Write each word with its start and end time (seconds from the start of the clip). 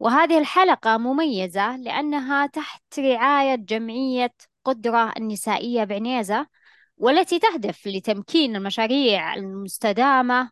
وهذه 0.00 0.38
الحلقة 0.38 0.96
مميزة 0.96 1.76
لأنها 1.76 2.46
تحت 2.46 2.98
رعاية 2.98 3.54
جمعية 3.54 4.34
قدرة 4.64 5.12
النسائية 5.16 5.84
بعنيزة 5.84 6.46
والتي 6.96 7.38
تهدف 7.38 7.86
لتمكين 7.86 8.56
المشاريع 8.56 9.34
المستدامة 9.34 10.50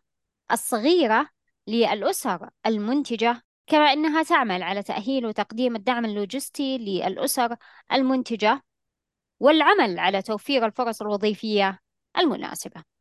الصغيرة 0.51 1.29
للأسر 1.67 2.49
المنتجة 2.65 3.41
كما 3.67 3.93
أنها 3.93 4.23
تعمل 4.23 4.63
على 4.63 4.83
تأهيل 4.83 5.25
وتقديم 5.25 5.75
الدعم 5.75 6.05
اللوجستي 6.05 6.77
للأسر 6.77 7.55
المنتجة 7.91 8.63
والعمل 9.39 9.99
على 9.99 10.21
توفير 10.21 10.65
الفرص 10.65 11.01
الوظيفية 11.01 11.79
المناسبة. 12.17 12.96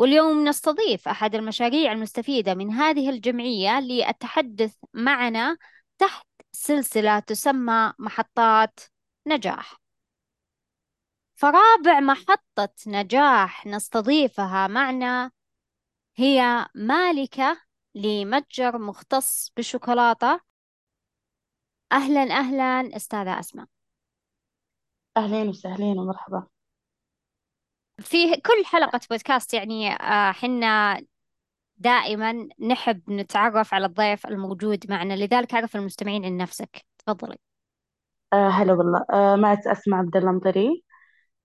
واليوم 0.00 0.48
نستضيف 0.48 1.08
أحد 1.08 1.34
المشاريع 1.34 1.92
المستفيدة 1.92 2.54
من 2.54 2.70
هذه 2.70 3.10
الجمعية 3.10 3.80
للتحدث 3.80 4.76
معنا 4.94 5.58
تحت 5.98 6.26
سلسلة 6.52 7.18
تسمى 7.18 7.92
محطات 7.98 8.80
نجاح. 9.26 9.80
فرابع 11.34 12.00
محطة 12.00 12.68
نجاح 12.86 13.66
نستضيفها 13.66 14.66
معنا 14.66 15.30
هي 16.16 16.68
مالكة 16.74 17.60
لمتجر 17.94 18.78
مختص 18.78 19.52
بالشوكولاتة 19.56 20.40
أهلا 21.92 22.20
أهلا 22.22 22.96
أستاذة 22.96 23.40
أسماء. 23.40 23.66
أهلين 25.16 25.48
وسهلين 25.48 25.98
ومرحبا. 25.98 26.46
في 28.00 28.36
كل 28.36 28.64
حلقة 28.66 29.00
بودكاست 29.10 29.54
يعني 29.54 29.92
آه، 29.92 30.32
حنا 30.32 31.00
دائما 31.76 32.48
نحب 32.60 33.10
نتعرف 33.10 33.74
على 33.74 33.86
الضيف 33.86 34.26
الموجود 34.26 34.90
معنا. 34.90 35.14
لذلك 35.14 35.54
أعرف 35.54 35.76
المستمعين 35.76 36.24
عن 36.24 36.36
نفسك. 36.36 36.84
تفضلي. 36.98 37.36
آه 38.32 38.48
هلا 38.48 38.72
والله. 38.72 39.04
آه 39.12 39.36
معك 39.36 39.66
أسماء 39.66 40.00
عبد 40.00 40.16
الله 40.16 40.32
مطري. 40.32 40.84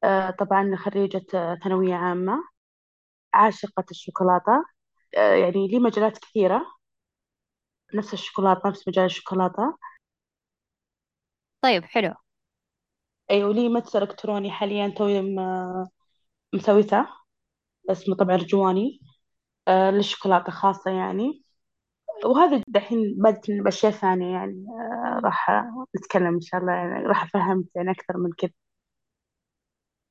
آه 0.03 0.29
طبعا 0.31 0.75
خريجة 0.75 1.25
ثانوية 1.63 1.95
عامة 1.95 2.43
عاشقة 3.33 3.85
الشوكولاتة. 3.91 4.65
آه 5.17 5.33
يعني 5.35 5.67
لي 5.67 5.79
مجالات 5.79 6.17
كثيرة. 6.17 6.65
نفس 7.95 8.13
الشوكولاتة 8.13 8.69
نفس 8.69 8.87
مجال 8.87 9.05
الشوكولاتة. 9.05 9.77
طيب 11.61 11.83
حلو. 11.85 12.13
أي 13.31 13.43
ولي 13.43 13.69
متجر 13.69 14.03
إلكتروني 14.03 14.51
حاليا 14.51 14.87
توي 14.97 15.21
مسويته 16.53 17.07
اسمه 17.91 18.15
طبعا 18.15 18.35
رجواني. 18.35 19.01
آه 19.67 19.91
للشوكولاتة 19.91 20.51
خاصة 20.51 20.91
يعني. 20.91 21.43
وهذا 22.25 22.63
دحين 22.67 23.15
بدت 23.17 23.51
بأشياء 23.51 23.93
ثانية 23.93 24.33
يعني. 24.33 24.65
آه 24.69 25.21
راح 25.25 25.49
نتكلم 25.97 26.35
إن 26.35 26.41
شاء 26.41 26.61
الله 26.61 26.73
يعني. 26.73 27.05
راح 27.07 27.23
أفهمك 27.23 27.65
يعني 27.75 27.91
أكثر 27.91 28.17
من 28.17 28.31
كذا. 28.39 28.51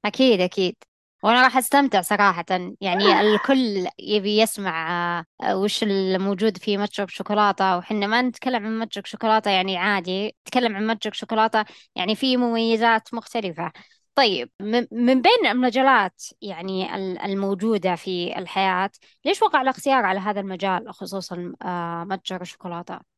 أكيد 0.04 0.40
أكيد. 0.40 0.76
وأنا 1.22 1.42
راح 1.42 1.56
أستمتع 1.56 2.00
صراحة. 2.00 2.44
يعني 2.80 3.20
الكل 3.20 3.86
يبي 3.98 4.38
يسمع 4.38 5.18
آه، 5.42 5.56
وش 5.56 5.82
الموجود 5.82 6.58
في 6.58 6.76
متجر 6.76 7.06
شوكولاتة. 7.08 7.76
وحنا 7.78 8.06
ما 8.06 8.22
نتكلم 8.22 8.66
عن 8.66 8.78
متجر 8.78 9.02
شوكولاتة 9.04 9.50
يعني 9.50 9.76
عادي. 9.76 10.36
نتكلم 10.48 10.76
عن 10.76 10.86
متجر 10.86 11.12
شوكولاتة 11.12 11.64
يعني 11.96 12.14
في 12.16 12.36
مميزات 12.36 13.14
مختلفة. 13.14 13.72
طيب 14.14 14.50
من 14.92 15.22
بين 15.22 15.46
المجالات 15.46 16.22
يعني 16.42 16.94
ال- 16.96 17.18
الموجودة 17.18 17.94
في 17.96 18.38
الحياة 18.38 18.90
ليش 19.24 19.42
وقع 19.42 19.60
الاختيار 19.62 20.04
على 20.04 20.20
هذا 20.20 20.40
المجال 20.40 20.94
خصوصا 20.94 21.52
آه، 21.62 22.04
متجر 22.04 22.40
الشوكولاتة؟ 22.42 23.14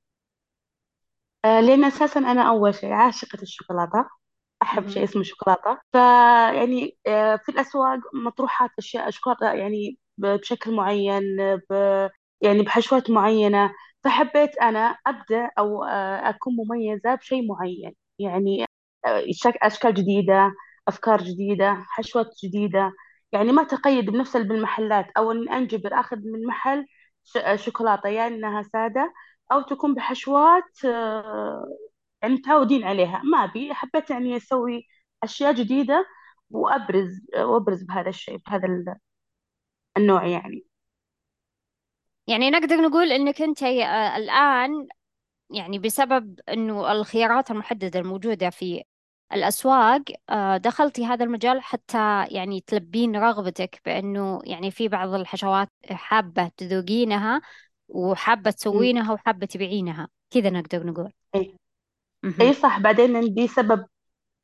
آه 1.44 1.60
لأن 1.60 1.84
أساسا 1.84 2.20
أنا 2.20 2.42
أول 2.48 2.74
شيء 2.74 2.92
عاشقة 2.92 3.42
الشوكولاتة 3.42 4.06
أحب. 4.62 4.88
شيء 4.88 5.04
اسمه 5.04 5.22
شوكولاتة 5.22 5.78
فيعني 5.92 6.98
آه، 7.06 7.36
في 7.36 7.48
الأسواق 7.52 8.00
مطروحات 8.14 8.70
أشياء 8.78 9.10
شوكولاتة 9.10 9.52
يعني 9.52 9.98
بشكل 10.18 10.74
معين 10.76 11.22
ب 11.70 11.74
يعني 12.42 12.62
بحشوات 12.62 13.10
معينة 13.10 13.74
فحبيت 14.04 14.58
أنا 14.58 14.98
أبدع 15.06 15.48
أو 15.58 15.84
أكون 15.84 16.54
مميزة 16.56 17.14
بشيء 17.14 17.48
معين 17.48 17.94
يعني 18.18 18.66
شك- 19.32 19.58
أشكال 19.62 19.94
جديدة 19.94 20.52
أفكار 20.88 21.22
جديدة 21.22 21.74
حشوات 21.88 22.26
جديدة. 22.44 22.92
يعني 23.32 23.52
ما 23.52 23.64
تقيد 23.64 24.06
بنفس 24.10 24.36
بالمحلات. 24.36 25.06
أو 25.18 25.32
إني 25.32 25.52
أنجبر 25.56 26.00
أخذ 26.00 26.16
من 26.16 26.46
محل 26.46 26.86
شوكولاتة 27.56 28.08
يا 28.08 28.26
إنها 28.26 28.62
سادة 28.62 29.12
أو 29.52 29.60
تكون 29.62 29.94
بحشوات 29.94 30.84
آه، 30.84 31.66
يعني 32.22 32.34
متعودين 32.34 32.84
عليها. 32.84 33.22
ما 33.24 33.44
أبي. 33.44 33.74
حبيت 33.74 34.10
يعني 34.10 34.36
أسوي 34.36 34.86
أشياء 35.22 35.52
جديدة 35.54 36.06
وأبرز 36.50 37.10
وأبرز 37.38 37.82
بهذا 37.82 38.08
الشيء 38.08 38.36
بهذا 38.46 38.66
ال- 38.68 38.96
النوع 39.96 40.26
يعني. 40.26 40.64
يعني 42.26 42.50
نقدر 42.50 42.76
نقول 42.76 43.12
إنك 43.12 43.42
أنت 43.42 43.62
آه، 43.62 44.16
الآن 44.16 44.86
يعني 45.50 45.78
بسبب 45.78 46.40
إنه 46.50 46.92
الخيارات 46.92 47.50
المحددة 47.50 48.00
الموجودة 48.00 48.50
في 48.50 48.84
الأسواق 49.32 50.02
آه، 50.30 50.56
دخلتي 50.56 51.06
هذا 51.06 51.24
المجال 51.24 51.62
حتى 51.62 52.26
يعني 52.30 52.60
تلبين 52.60 53.16
رغبتك 53.16 53.80
بأنه 53.84 54.40
يعني 54.44 54.70
في 54.70 54.88
بعض 54.88 55.14
الحشوات 55.14 55.68
حابة 55.90 56.48
تذوقينها 56.56 57.42
وحابة. 57.88 58.50
تسوينها 58.50 59.12
وحابة 59.12 59.46
تبيعينها 59.46 60.08
كذا 60.30 60.50
نقدر 60.50 60.86
نقول 60.86 61.12
أي. 61.34 61.56
أي 62.40 62.52
صح 62.54 62.78
بعدين 62.78 63.16
عندي 63.16 63.48
سبب 63.48 63.86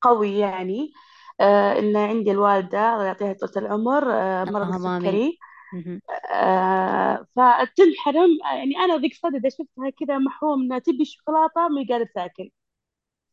قوي 0.01 0.39
يعني 0.39 0.93
آه 1.41 1.79
إن 1.79 1.97
عندي 1.97 2.31
الوالدة 2.31 2.95
الله 2.95 3.05
يعطيها 3.05 3.33
طول 3.33 3.65
العمر 3.65 4.13
آه 4.13 4.45
مرض 4.45 4.57
اللهم 4.63 4.87
آمين 4.87 4.97
السكري 4.97 5.39
مهم. 5.73 6.01
آه 6.35 7.27
فتنحرم 7.37 8.31
يعني 8.55 8.77
أنا 8.77 8.97
ذيك 8.99 9.15
صدى 9.15 9.51
شفتها 9.51 9.91
كذا 9.91 10.19
محروم 10.19 10.79
تبي 10.79 11.05
شوكولاتة 11.05 11.69
ما 11.69 11.87
قادرة 11.91 12.09
تاكل 12.15 12.51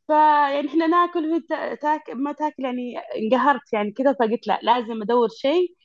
فيعني 0.10 0.70
إحنا 0.70 0.88
ناكل 0.88 1.28
وهي 1.32 1.42
تا- 1.42 1.76
تاك 1.76 2.12
ما 2.12 2.34
تاكل 2.34 2.64
يعني 2.66 3.00
انقهرت 3.00 3.74
يعني 3.74 3.92
كذا 3.94 4.14
فقلت 4.14 4.48
لا 4.48 4.60
لازم 4.64 5.04
أدور 5.04 5.30
شيء 5.30 5.76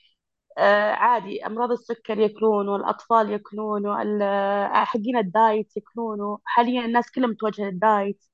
آه 0.59 0.93
عادي 0.95 1.47
أمراض 1.47 1.73
السكر 1.73 2.19
ياكلون 2.21 2.69
والأطفال 2.71 3.31
ياكلون 3.33 3.87
آه، 4.23 4.85
حقين 4.85 5.19
ال 5.19 5.30
diet 5.30 5.77
ياكلونه 5.79 6.39
حاليا 6.45 6.87
الناس 6.87 7.13
كلها 7.13 7.29
متوجهه 7.29 7.65
لل 7.71 7.89
diet 7.89 8.25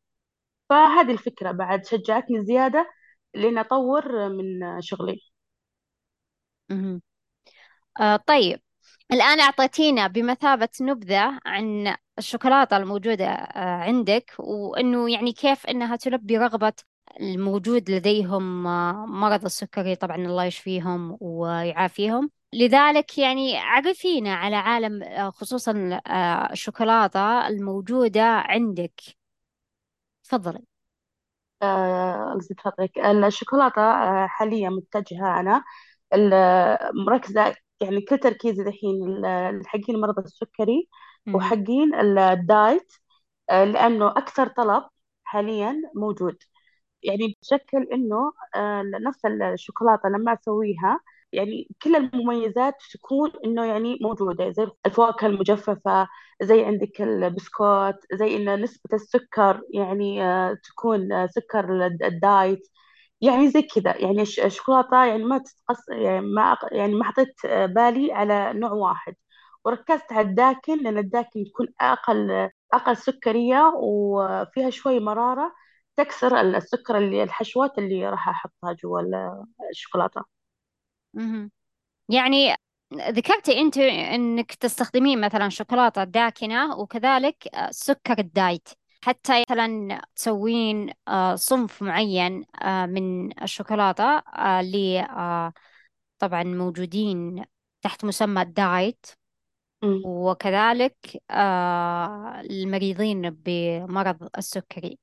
فهذه 0.70 1.12
الفكرة 1.12 1.52
بعد 1.52 1.86
شجعتني 1.86 2.44
زيادة 2.46 2.90
لين 3.36 3.58
أطور 3.58 4.30
من 4.30 4.80
شغلي. 4.82 5.20
آه 8.00 8.16
طيب 8.16 8.60
الآن 9.12 9.40
أعطيتينا 9.40 10.06
بمثابة 10.06 10.68
نبذة 10.80 11.40
عن 11.46 11.96
الشوكولاتة 12.20 12.76
الموجودة 12.76 13.25
آه 13.26 13.76
عندك 13.82 14.32
وإنه 14.38 15.11
يعني 15.12 15.32
كيف 15.32 15.67
إنها 15.67 15.96
تلبي 15.96 16.38
رغبة 16.38 16.72
الموجود 17.20 17.90
لديهم 17.90 18.67
آه 18.67 19.06
مرض 19.06 19.44
السكري 19.44 19.96
طبعا 19.96 20.17
الله 20.17 20.44
يشفيهم 20.44 21.19
ويعافيهم. 21.20 22.31
لذلك 22.55 23.19
يعني 23.19 23.58
عرفينا 23.58 24.34
على 24.34 24.56
عالم 24.56 25.02
آه 25.02 25.31
خصوصا 25.31 26.00
الشوكولاتة 26.52 27.49
الموجودة 27.49 28.22
عندك. 28.25 29.00
تفضلي. 30.25 30.61
الشوكولاتة 33.26 33.81
آه 33.82 34.26
حاليا 34.26 34.69
متجهة 34.70 35.40
أنا 35.40 35.64
ال- 36.14 37.05
مركزة 37.06 37.55
يعني 37.81 38.00
كل 38.00 38.19
تركيزي 38.19 38.62
الحين 38.62 39.25
ال- 39.26 39.67
حقين 39.67 40.00
مرضى 40.00 40.22
السكري. 40.22 40.88
وحقين 41.34 41.94
الدايت 41.94 42.93
آه، 43.50 43.64
لأنه 43.64 44.08
أكثر 44.11 44.49
طلب 44.49 44.84
حاليا 45.25 45.82
موجود. 45.96 46.38
يعني 47.02 47.38
بشكل 47.43 47.82
إنه 47.93 48.32
آه، 48.56 48.82
نفس 48.82 49.26
الشوكولاتة 49.26 50.08
لما 50.08 50.32
أسويها 50.34 51.00
يعني 51.32 51.69
كل 51.82 51.96
المميزات 51.96 52.75
تكون 52.94 53.32
إنه 53.44 53.64
يعني 53.67 53.99
موجودة 54.02 54.50
زي 54.50 54.69
الفواكه 54.87 55.26
المجففة 55.26 56.08
زي 56.43 56.64
عندك 56.64 57.02
البسكوت 57.02 57.96
زي 58.14 58.37
إنه 58.37 58.56
نسبة 58.56 58.90
السكر 58.96 59.62
يعني 59.75 60.25
آه، 60.25 60.55
تكون 60.64 61.28
سكر 61.28 61.87
الدايت. 61.87 62.69
يعني 63.20 63.50
زي 63.50 63.62
كذا. 63.62 63.96
يعني 63.96 64.22
الش- 64.22 64.40
الشوكولاتة 64.40 65.05
يعني 65.05 65.25
ما 65.25 65.38
تتقص 65.38 65.88
يعني 65.90 66.20
ما 66.26 66.56
يعني 66.72 66.94
ما 66.94 67.05
حطيت 67.05 67.34
بالي 67.46 68.12
على 68.12 68.52
نوع 68.55 68.72
واحد. 68.72 69.14
وركزت 69.64 70.12
على 70.12 70.28
الداكن 70.28 70.82
لأن 70.82 70.98
الداكن 70.98 71.40
يكون 71.40 71.66
أقل 71.80 72.50
أقل 72.74 72.96
سكرية 72.96 73.72
وفيها 73.76 74.70
شوي 74.70 75.00
مرارة 75.00 75.52
تكسر 75.96 76.40
السكر 76.40 76.98
اللي 76.98 77.22
الحشوات 77.22 77.78
اللي 77.78 78.08
راح 78.10 78.28
أحطها 78.28 78.72
جوا 78.72 79.00
ال- 79.00 79.44
الشوكولاتة. 79.70 80.24
يعني 82.08 82.54
ذكرتي 82.94 83.60
أنت 83.60 83.78
أنك 83.78 84.54
تستخدمين 84.54 85.20
مثلا 85.20 85.48
شوكولاتة 85.48 86.04
داكنة 86.04 86.76
وكذلك 86.78 87.48
سكر 87.70 88.18
ال 88.19 88.28
diet 88.28 88.69
حتى 89.04 89.44
مثلا 89.50 90.00
تسوين 90.16 90.90
آه، 91.08 91.34
صنف 91.34 91.82
معين 91.82 92.44
آه، 92.62 92.86
من 92.86 93.38
الشوكولاتة 93.42 94.04
آه، 94.18 94.60
اللي 94.60 95.06
طبعا 96.18 96.42
موجودين 96.42 97.44
تحت 97.82 98.04
مسمى 98.04 98.42
ال 98.43 98.55
diet 98.55 99.06
وكذلك 100.03 100.97
آه، 101.31 102.41
المريضين 102.41 103.31
بمرض 103.31 104.29
السكري. 104.38 104.99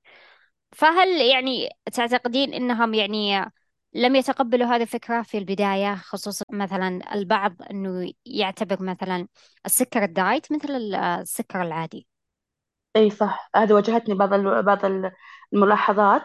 فهل 0.73 1.09
يعني 1.21 1.69
تعتقدين 1.93 2.53
إنهم 2.53 2.93
يعني 2.93 3.45
لم 3.93 4.15
يتقبلوا 4.15 4.67
هذه 4.67 4.81
الفكرة 4.83 5.21
في 5.21 5.37
البداية 5.37 5.95
خصوصا 5.95 6.45
مثلا 6.51 7.15
البعض 7.15 7.55
إنه 7.71 8.13
يعتبر 8.25 8.83
مثلا 8.83 9.27
السكر 9.65 10.03
الدايت 10.03 10.51
مثل 10.53 10.69
ال- 10.71 10.95
السكر 10.95 11.61
العادي؟ 11.61 12.07
إي 12.95 13.09
صح. 13.09 13.49
هذه 13.55 13.73
واجهتني 13.73 14.15
بعض 14.15 14.33
ال- 14.33 14.63
بعض 14.63 14.85
ال- 14.85 15.11
الملاحظات 15.53 16.21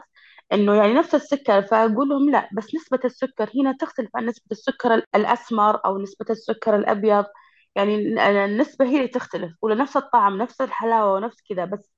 إنه 0.52 0.74
يعني 0.74 0.94
نفس 0.94 1.14
السكر 1.14 1.62
فأقول 1.62 2.08
لهم 2.08 2.30
لا 2.30 2.48
بس 2.52 2.74
نسبة 2.74 3.00
السكر 3.04 3.50
هنا 3.56 3.72
تختلف 3.80 4.10
عن 4.16 4.26
نسبة 4.26 4.44
السكر 4.52 4.94
ال- 4.94 5.04
الأسمر 5.14 5.84
أو 5.84 5.98
نسبة 5.98 6.26
السكر 6.30 6.76
الأبيض. 6.76 7.24
يعني 7.76 7.94
ال- 7.96 8.18
النسبة 8.20 8.84
هي 8.86 8.96
اللي 8.96 9.08
تختلف 9.08 9.52
ولا 9.62 9.74
نفس 9.74 9.96
الطعم 9.96 10.38
نفس 10.42 10.60
الحلاوة 10.60 11.14
ونفس 11.14 11.36
كذا 11.48 11.64
بس 11.64 11.92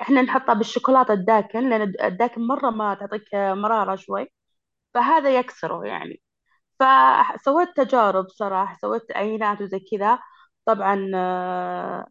إحنا 0.00 0.22
نحطها 0.22 0.54
بالشوكولاتة 0.54 1.12
الداكن 1.14 1.70
لأن 1.70 1.94
الداكن 2.04 2.46
مرة 2.46 2.70
ما 2.70 2.94
تعطيك 2.94 3.34
مرارة 3.34 3.96
شوي 3.96 4.26
فهذا 4.94 5.38
يكسره 5.40 5.86
يعني. 5.86 6.22
فسويت 6.80 7.68
تجارب 7.76 8.28
صراحة 8.30 8.78
سويت 8.82 9.12
عينات 9.16 9.62
وزي 9.62 9.80
كذا 9.92 10.18
طبعا 10.66 11.10
آه، 11.14 12.06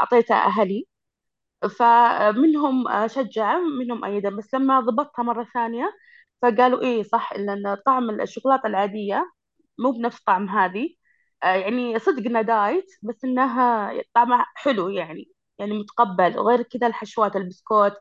أعطيتها 0.00 0.36
أهلي. 0.46 0.86
فمنهم 1.78 2.84
شجع 3.08 3.58
منهم 3.58 4.04
أيدا 4.04 4.30
بس 4.30 4.54
لما 4.54 4.80
ضبطتها 4.80 5.22
مرة 5.22 5.44
ثانية 5.54 5.92
فقالوا 6.42 6.80
إيه 6.82 7.02
صح 7.02 7.32
لأن 7.34 7.76
طعم 7.86 8.10
الشوكولاتة 8.20 8.66
العادية 8.66 9.32
مو 9.78 9.90
بنفس 9.92 10.22
طعم 10.24 10.48
هذه. 10.48 10.96
يعني 11.42 11.98
صدق 11.98 12.26
إنها 12.26 12.42
دايت 12.42 12.86
بس 13.02 13.24
إنها 13.24 13.92
طعمها 14.14 14.46
حلو 14.54 14.88
يعني 14.88 15.28
يعني 15.58 15.72
متقبل. 15.78 16.38
وغير 16.38 16.62
كذا 16.62 16.86
الحشوات 16.86 17.36
البسكوت 17.36 17.92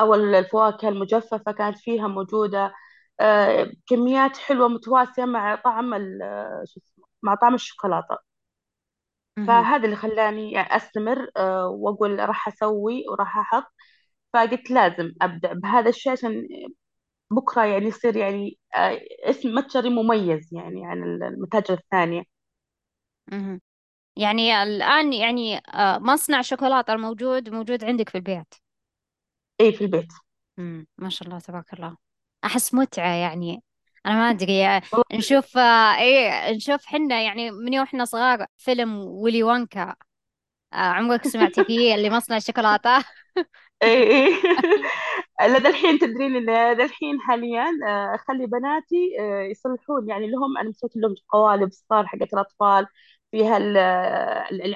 أو 0.00 0.14
الفواكه 0.14 0.88
المجففة 0.88 1.52
كانت 1.52 1.78
فيها 1.78 2.06
موجودة. 2.08 2.74
آه، 3.20 3.72
كميات 3.86 4.36
حلوة 4.36 4.68
متواسية 4.68 5.24
مع 5.24 5.54
طعم 5.56 5.94
ال- 5.94 6.20
شو 6.68 6.80
اسمه 6.80 7.06
مع 7.22 7.34
طعم 7.34 7.54
الشوكولاتة. 7.54 8.18
مهم. 9.36 9.68
فهذا 9.68 9.84
اللي 9.84 9.96
خلاني 9.96 10.52
يعني 10.52 10.76
أستمر 10.76 11.30
آه، 11.36 11.68
وأقول 11.68 12.18
راح 12.28 12.48
أسوي 12.48 13.04
وراح 13.10 13.38
أحط. 13.38 13.72
فقلت 14.34 14.70
لازم 14.72 15.12
أبدأ 15.22 15.52
بهذا 15.54 15.88
الشيء 15.90 16.12
عشان 16.12 16.48
بكرة 17.32 17.64
يعني 17.66 17.86
يصير 17.86 18.16
يعني 18.16 18.58
آه، 18.76 19.00
اسم 19.30 19.50
متجري 19.54 19.90
مميز 19.90 20.48
يعني 20.54 20.86
عن 20.86 21.04
المتاجر 21.04 21.74
الثانية. 21.74 22.24
مهم. 23.32 23.60
يعني 24.16 24.62
الآن 24.62 25.12
يعني 25.12 25.58
آه، 25.58 25.98
مصنع 25.98 26.42
شوكولاتة 26.42 26.92
الموجود 26.94 27.48
موجود 27.50 27.84
عندك 27.84 28.08
في 28.08 28.14
البيت؟ 28.18 28.54
إيه 29.60 29.70
في 29.76 29.84
البيت. 29.84 30.12
مم. 30.58 30.86
ما 30.98 31.08
شاء 31.08 31.28
الله 31.28 31.40
تبارك 31.40 31.74
الله. 31.74 31.96
أحس 32.44 32.74
متعة 32.74 33.14
يعني. 33.14 33.62
أنا 34.06 34.14
ما 34.14 34.30
أدري 34.30 34.66
آه، 34.66 34.82
والله. 34.92 35.04
نشوف 35.14 35.58
آه، 35.58 35.96
إيه 36.00 36.50
نشوف 36.56 36.86
حنا 36.86 37.22
يعني 37.22 37.50
من 37.50 37.72
يوم 37.74 37.84
إحنا 37.84 38.04
صغار 38.04 38.46
فيلم 38.56 38.98
ويلي 39.04 39.42
وونكا 39.42 39.96
آه، 40.72 40.76
عمرك 40.76 41.28
سمعتي 41.28 41.64
فيه 41.64 41.94
اللي 41.94 42.10
مصنع 42.10 42.36
الشوكولاتة 42.36 43.04
إيه 43.82 44.04
إيه. 44.12 44.42
لدى 45.48 45.68
الحين 45.68 45.98
تدرين 45.98 46.36
إن 46.36 46.72
لدى 46.72 46.82
الحين 46.84 47.20
حاليا 47.20 47.64
آه، 47.88 48.14
أخلي 48.14 48.46
بناتي 48.46 49.16
آه، 49.20 49.42
يصلحون. 49.42 50.08
يعني 50.08 50.26
لهم 50.30 50.58
أنا 50.58 50.68
مسويت 50.68 50.96
لهم 50.96 51.14
قوالب 51.28 51.72
صغار 51.72 52.06
حقت 52.06 52.34
الأطفال. 52.34 52.86
فيها 53.34 53.58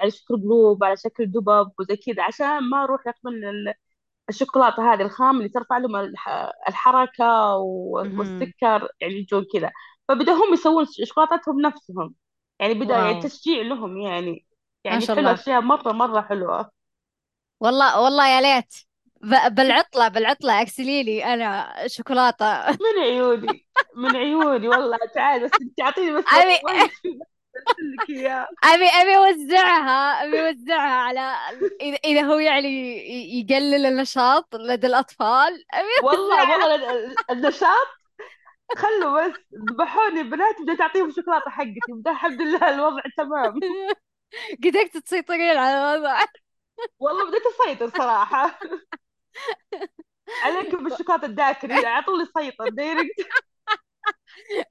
على 0.00 0.10
شكل 0.10 0.34
قلوب 0.36 0.84
على 0.84 0.96
شكل 0.96 1.26
دبب 1.26 1.72
وزي 1.80 1.96
كذا 1.96 2.22
عشان 2.22 2.58
ما 2.70 2.84
أروح 2.84 3.06
ياخذون 3.06 3.34
الشوكولاتة 4.30 4.94
هذه 4.94 5.02
الخام 5.02 5.38
اللي 5.38 5.48
ترفع 5.48 5.78
لهم 5.78 5.96
الح- 5.96 6.52
الحركة 6.68 7.56
و- 7.56 8.04
مهم. 8.04 8.18
والسكر 8.18 8.88
يعني 9.00 9.14
يجون 9.14 9.46
كذا. 9.54 9.72
فبدأ 10.08 10.32
هم 10.32 10.54
يسوون 10.54 10.86
شوكولاتتهم 11.06 11.60
نفسهم. 11.60 12.14
يعني 12.60 12.74
بدأ 12.74 12.98
يعني 12.98 13.14
واو. 13.14 13.20
تشجيع 13.20 13.62
لهم 13.62 13.98
يعني. 13.98 14.46
يعني 14.84 15.00
شاء 15.00 15.16
حلو 15.16 15.32
الله. 15.32 15.34
أشياء 15.34 15.60
مرة 15.60 15.92
مرة 15.92 16.20
حلوة. 16.22 16.70
والله 17.60 18.00
والله 18.02 18.28
يا 18.28 18.40
ليت. 18.40 18.74
ب- 19.22 19.54
بالعطلة 19.54 20.08
بالعطلة 20.08 20.60
أرسلي 20.60 21.02
لي 21.02 21.24
أنا 21.24 21.74
شوكولاتة. 21.88 22.78
من 22.80 23.02
عيوني 23.02 23.66
من 23.96 24.16
عيوني 24.16 24.68
والله 24.68 24.98
تعال 25.14 25.44
بس 25.44 25.60
انت 25.60 25.80
اعطيني 25.80 26.18
بس 26.18 26.24
أبي 26.32 26.58
لك 27.66 28.10
إياه. 28.10 28.48
أبي 28.64 28.84
أبي 28.88 29.16
أوزعها 29.16 30.24
أبي 30.24 30.48
أوزعها 30.48 30.94
على 30.94 31.34
إذا 32.04 32.22
هو 32.22 32.38
يعني 32.38 32.68
يقلل 33.40 33.86
النشاط 33.86 34.54
لدى 34.56 34.86
الأطفال 34.86 35.64
أبي 35.74 35.86
والله 36.02 36.50
والله 36.60 36.74
ال- 36.74 37.14
النشاط. 37.30 37.86
خلوا 38.76 39.28
بس 39.28 39.34
ذبحوني 39.72 40.20
البنات 40.20 40.54
بدأت 40.62 40.78
تعطيهم 40.78 41.10
شوكولاتة 41.10 41.50
حقتي. 41.50 41.80
الحمد 42.06 42.42
لله 42.42 42.70
الوضع 42.74 43.02
تمام. 43.16 43.54
قدرت 44.64 44.96
تسيطرين 44.96 45.56
على 45.56 45.94
الوضع. 45.94 46.20
والله 46.98 47.28
بديت 47.30 47.42
أسيطر 47.46 47.88
صراحة. 47.98 48.58
عليكم 50.44 50.84
بالشوكولاتة 50.84 51.24
الداكن 51.26 51.72
على 51.72 52.04
طول 52.04 52.22
يسيطر 52.22 52.68
دايركت 52.68 53.28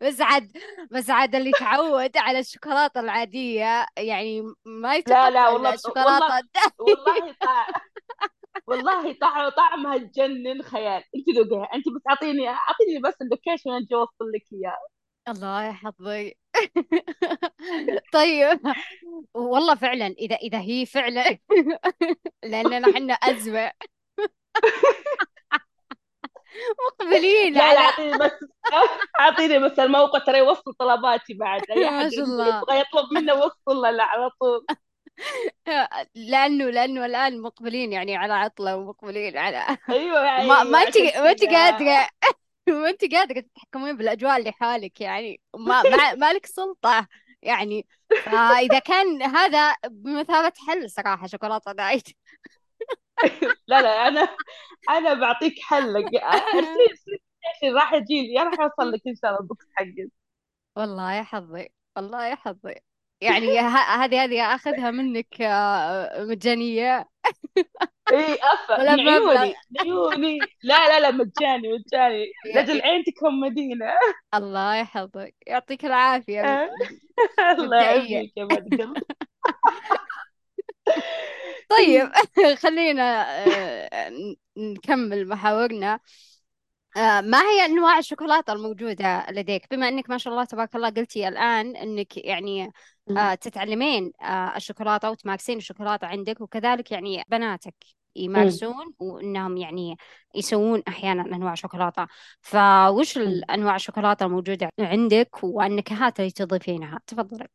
بس 0.02 0.22
عاد 0.22 0.58
بس 0.92 1.10
عاد 1.10 1.36
اللي 1.36 1.52
تعود 1.52 2.18
على 2.18 2.40
الشوكولاتة 2.40 3.00
العادية 3.00 3.86
يعني 3.98 4.42
ما 4.66 4.98
لا 5.08 5.30
لا 5.30 5.48
يتقبل 5.48 5.50
والله 5.50 5.54
والله 5.54 5.74
الشوكولاتة. 5.74 6.48
والله. 6.80 7.36
والله 8.68 9.14
طع... 9.14 9.50
طعمها 9.50 9.98
تجنن 9.98 10.62
خيال. 10.62 11.04
انت 11.16 11.30
ذوقيها 11.38 11.70
انت 11.76 11.86
بس 11.96 12.02
اعطيني 12.10 12.48
اعطيني 12.50 13.00
بس 13.04 13.14
اللوكيشن 13.22 13.72
أجي 13.72 13.96
اوصل 13.96 14.32
لك 14.36 14.44
إياه. 14.54 14.78
الله 15.28 15.64
يا 15.64 15.72
حظي 15.72 16.36
طيب 18.14 18.60
والله 19.34 19.76
فعلا 19.76 20.06
إذا 20.08 20.36
إذا 20.36 20.60
هي 20.62 20.86
فعلا 20.86 21.38
لأننا 22.44 22.94
حنا 22.94 23.14
أزمة 23.14 23.72
مقبلين 26.88 27.54
لا 27.54 27.74
لا 27.74 27.80
أعطيني 27.80 28.18
بس 28.18 28.32
أعطيني 29.20 29.60
بس 29.60 29.80
الموقع 29.80 30.20
ترى 30.20 30.38
يوصل 30.38 30.74
طلباتي 30.80 31.34
بعد. 31.34 31.62
أي 31.72 31.90
ما 31.90 32.10
شاء 32.10 32.24
الله 32.24 32.58
يبغى 32.58 32.80
يطلب 32.80 33.14
منه 33.14 33.34
وصل 33.34 33.82
له 33.82 33.92
لا 33.92 34.04
على 34.04 34.30
طول. 34.42 34.66
لأنه 36.16 36.70
لأنه 36.70 37.06
الآن 37.06 37.42
مقبلين 37.42 37.94
يعني 37.94 38.16
على 38.16 38.34
عطلة 38.34 38.78
ومقبلين 38.78 39.38
على 39.38 39.78
أيوه 39.90 40.22
ما 40.48 40.64
ما 40.64 40.80
أيوه 40.80 40.88
أنت 40.88 40.98
عشان 40.98 41.24
ما 41.24 41.32
أنت 41.32 41.46
كذا 41.46 41.54
قادرة 41.54 42.10
ما 42.82 42.90
أنت 42.90 43.14
قادرة 43.16 43.40
تتحكمين 43.40 43.98
بالأجواء 43.98 44.42
لحالك 44.42 45.02
يعني. 45.02 45.42
ما 45.58 45.84
ما 45.84 46.14
ما 46.16 46.34
لك 46.34 46.46
سلطة 46.46 47.08
يعني. 47.42 47.88
فإذا 48.26 48.80
كان 48.80 49.22
هذا 49.24 49.76
بمثابة 49.88 50.54
حل 50.68 50.90
صراحة 50.90 51.28
شوكولاتة 51.28 51.72
دايت. 51.72 52.08
لا 53.68 53.82
لا 53.82 54.08
أنا 54.08 54.28
أنا 54.90 55.14
بعطيك 55.14 55.54
حل 55.64 55.96
ارسلي 56.56 57.74
راح 57.76 57.94
يجي 57.94 58.28
لي 58.28 58.40
راح 58.44 58.60
يوصل 58.60 58.92
لك 58.92 59.02
إن 59.08 59.16
شاء 59.16 59.32
الله 59.32 59.42
البوكس 59.42 59.66
حقي 59.76 60.10
والله 60.78 61.14
يا 61.14 61.24
حظي 61.24 61.70
والله 61.98 62.28
يا 62.28 62.36
حظي. 62.36 62.76
يعني 63.22 63.60
هذه 63.60 64.24
هذه 64.24 64.56
أخذها 64.56 64.92
منك 64.92 65.42
آه، 65.42 66.24
مجانية. 66.24 67.10
إي 68.12 68.36
أفا 68.36 68.74
عيوني 68.92 69.54
عيوني 69.80 70.40
لا 70.64 70.88
لا 70.88 71.00
لا 71.00 71.12
مجاني 71.12 71.68
مجاني. 71.74 72.26
لجل 72.56 72.78
يا- 72.78 72.84
عين 72.84 73.04
تكون 73.04 73.40
مدينة. 73.40 73.86
الله 74.34 74.76
يحفظك 74.76 75.36
يعطيك 75.48 75.86
العافية. 75.86 76.72
الله 77.60 77.78
يعافيك 77.78 78.34
يا 78.38 78.46
طيب 81.70 82.12
خلينا 82.64 83.26
آه، 83.48 84.12
نكمل 84.58 85.28
محاورنا. 85.28 86.00
آه، 86.98 87.22
ما 87.22 87.42
هي 87.42 87.66
أنواع 87.66 87.98
الشوكولاتة 87.98 88.54
الموجودة 88.54 89.26
لديك؟ 89.30 89.68
بما 89.72 89.88
أنك 89.88 90.10
ما 90.10 90.18
شاء 90.18 90.34
الله 90.34 90.46
تبارك 90.46 90.76
الله 90.76 90.90
قلتي 90.90 91.28
الآن 91.28 91.76
أنك 91.76 92.18
يعني 92.18 92.72
آه، 93.18 93.36
تتعلمين 93.36 94.12
الشوكولاتة 94.56 95.12
وتمارسين 95.12 95.58
الشوكولاتة 95.58 96.08
عندك 96.08 96.42
وكذلك 96.42 96.92
يعني 96.92 97.24
بناتك 97.28 97.76
يمارسون 98.16 98.94
وأنهم 99.00 99.58
يعني 99.58 99.98
يسوون 100.36 100.84
أحيانا 100.88 101.22
أنواع 101.36 101.54
شوكولاتة. 101.54 102.08
فوش 102.42 103.18
أمم. 103.18 103.28
الأنواع 103.28 103.76
الشوكولاتة 103.76 104.26
الموجودة 104.26 104.70
عندك 104.80 105.44
والنكهات 105.44 106.20
اللي 106.20 106.32
تضيفينها 106.32 107.00
تفضلي. 107.08 107.48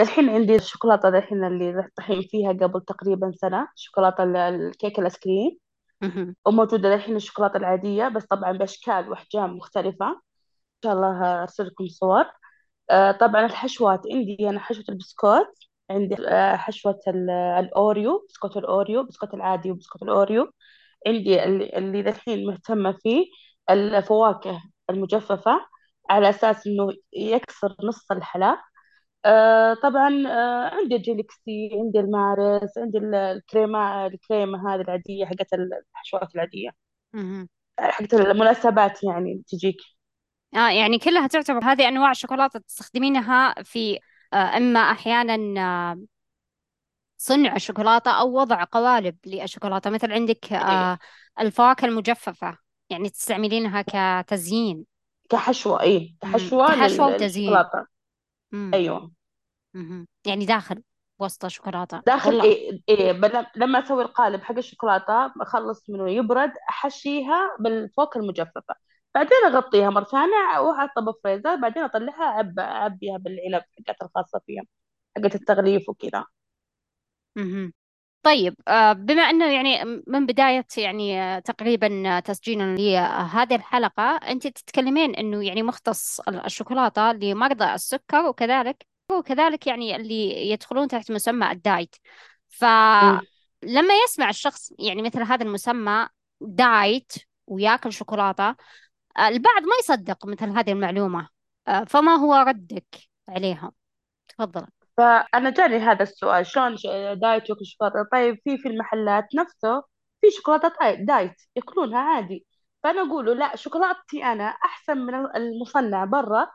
الحين 0.00 0.30
عندي 0.30 0.56
الشوكولاتة 0.56 1.08
الحين 1.08 1.44
اللي 1.44 1.88
طحين 1.96 2.22
فيها 2.22 2.52
قبل 2.52 2.80
تقريبا 2.84 3.32
سنة 3.36 3.68
شوكولاتة 3.74 4.24
ال- 4.24 4.36
الكيك 4.36 4.98
ال 4.98 5.03
ice 5.03 5.18
cream 5.18 5.58
مهم. 6.02 6.36
وموجودة 6.46 6.94
الحين 6.94 7.16
الشوكولاتة 7.16 7.56
العادية 7.56 8.08
بس 8.08 8.24
طبعا 8.26 8.52
بأشكال 8.52 9.10
وأحجام 9.10 9.56
مختلفة. 9.56 10.06
إن 10.10 10.16
شاء 10.84 10.92
الله 10.92 11.42
أرسل 11.42 11.66
لكم 11.66 11.88
صور. 11.88 12.24
آه، 12.90 13.12
طبعا 13.12 13.46
الحشوات 13.46 14.00
عندي 14.12 14.48
أنا 14.50 14.60
حشوة 14.60 14.84
البسكوت 14.88 15.46
عندي 15.90 16.16
آه، 16.28 16.56
حشوة 16.56 17.00
ال- 17.08 17.30
الأوريو 17.30 18.26
بسكوت 18.28 18.56
الأوريو 18.56 19.02
بسكوت 19.04 19.34
العادي 19.34 19.70
وبسكوت 19.70 20.02
الأوريو. 20.02 20.52
عندي 21.06 21.44
اللي 21.44 21.70
اللي 21.78 22.00
الحين 22.00 22.46
مهتمة 22.46 22.92
فيه 22.92 23.26
الفواكه 23.70 24.62
المجففة 24.90 25.60
على 26.10 26.30
أساس 26.30 26.66
إنه 26.66 26.92
يكسر 27.12 27.76
نص 27.84 28.10
الحلا 28.12 28.62
آه 29.24 29.74
طبعا 29.74 30.08
آه 30.28 30.70
عندي 30.74 30.96
الجيلكسي 30.96 31.70
عندي 31.72 32.00
المارس 32.00 32.78
عندي 32.78 32.98
ال- 32.98 33.14
الكريمة 33.14 34.06
الكريمة 34.06 34.74
هذه 34.74 34.80
العادية 34.80 35.24
حقت 35.26 35.46
الحشوات 35.94 36.34
العادية. 36.34 36.70
مهم. 37.12 37.48
حقت 37.80 38.14
المناسبات 38.14 39.02
يعني 39.04 39.42
تجيك. 39.48 39.76
آه 40.54 40.70
يعني 40.70 40.98
كلها 40.98 41.26
تعتبر 41.26 41.64
هذه 41.64 41.88
أنواع 41.88 42.10
الشوكولاتة 42.10 42.58
تستخدمينها 42.60 43.54
في 43.62 43.98
آه 44.32 44.36
إما 44.56 44.80
أحيانا 44.80 45.60
آه 45.92 46.00
صنع 47.18 47.56
الشوكولاتة 47.56 48.10
أو 48.10 48.32
وضع 48.40 48.64
قوالب 48.64 49.16
للشوكولاتة. 49.26 49.90
مثل 49.90 50.12
عندك 50.12 50.52
إيه. 50.52 50.58
آه 50.58 50.98
الفواكه 51.40 51.84
المجففة 51.84 52.58
يعني 52.90 53.10
تستعملينها 53.10 53.84
كتزيين. 54.22 54.84
كحشوة 55.30 55.80
إيه 55.82 56.14
مم. 56.24 56.32
كحشوة 56.32 56.66
كحشوة 56.66 57.06
لل- 57.08 57.14
وتزيين. 57.14 57.50
للشوكولاتة. 57.50 57.86
مم. 58.52 60.06
يعني 60.26 60.46
داخل 60.46 60.82
وسط 61.18 61.44
الشوكولاتة. 61.44 62.00
داخل 62.06 62.30
والله. 62.30 62.44
إيه 62.44 62.80
إيه 62.88 63.12
بل- 63.12 63.46
لما 63.56 63.78
أسوي 63.78 64.02
القالب 64.02 64.42
حق 64.42 64.56
الشوكولاتة 64.56 65.32
أخلص 65.40 65.90
منه 65.90 66.10
يبرد 66.10 66.52
أحشيها 66.70 67.56
بالفوكة 67.60 68.18
المجففة. 68.18 68.74
بعدين 69.14 69.38
أغطيها 69.46 69.90
مرة 69.90 70.04
ثانية 70.04 70.60
وأحطها 70.60 71.00
بالفريزر 71.00 71.56
بعدين 71.56 71.82
أطلعها 71.82 72.22
أعب 72.22 72.58
أعبيها 72.58 73.16
بالعنب 73.18 73.62
حقت 73.86 74.02
الخاصة 74.02 74.40
فيها 74.46 74.62
حقت 75.16 75.34
التغليف 75.34 75.88
وكذا. 75.88 76.24
طيب 78.22 78.54
آه، 78.68 78.92
بما 78.92 79.22
أنه 79.22 79.52
يعني 79.52 80.02
من 80.06 80.26
بداية 80.26 80.66
يعني 80.76 81.22
آه، 81.22 81.38
تقريبا 81.38 82.16
آه، 82.16 82.20
تسجيلنا 82.20 82.76
لهذه 82.76 83.54
الحلقة 83.54 84.02
أنت 84.02 84.46
تتكلمين 84.46 85.14
أنه 85.14 85.44
يعني 85.44 85.62
مختص 85.62 86.20
الشوكولاتة 86.20 87.12
لمرضى 87.12 87.74
السكر 87.74 88.24
وكذلك 88.26 88.86
وكذلك 89.12 89.66
يعني 89.66 89.96
اللي 89.96 90.50
يدخلون 90.50 90.88
تحت 90.88 91.10
مسمى 91.10 91.50
الدايت. 91.50 91.96
فلما 92.48 93.94
يسمع 94.04 94.28
الشخص 94.28 94.72
يعني 94.78 95.02
مثل 95.02 95.22
هذا 95.22 95.42
المسمى 95.44 96.08
دايت 96.40 97.12
وياكل 97.46 97.92
شوكولاتة 97.92 98.48
آه، 99.18 99.28
البعض 99.28 99.62
ما 99.62 99.74
يصدق 99.80 100.26
مثل 100.26 100.48
هذه 100.50 100.72
المعلومة 100.72 101.28
آه، 101.68 101.84
فما 101.84 102.12
هو 102.16 102.34
ردك 102.34 102.96
عليهم 103.28 103.72
تفضل 104.28 104.66
فأنا 105.00 105.50
جاني 105.50 105.76
هذا 105.78 106.02
السؤال 106.02 106.46
شلون 106.46 106.76
diet 107.20 107.50
ياكل 107.50 107.66
شوكولاتة؟ 107.66 108.08
طيب 108.12 108.38
في 108.44 108.58
في 108.58 108.68
المحلات 108.68 109.24
نفسه 109.34 109.82
في 110.20 110.30
شوكولاتة 110.30 110.68
diet 110.80 111.00
diet 111.08 111.34
يأكلونها 111.56 111.98
عادي. 112.00 112.46
فأنا 112.82 113.02
أقول 113.02 113.26
له 113.26 113.34
لا 113.34 113.56
شوكولاتتي 113.56 114.24
أنا 114.24 114.44
أحسن 114.44 114.98
من 114.98 115.14
المصنع 115.36 116.04
برا. 116.04 116.48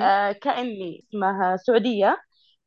آه 0.00 0.32
كأني 0.32 1.06
اسمها 1.10 1.56
سعودية 1.56 2.18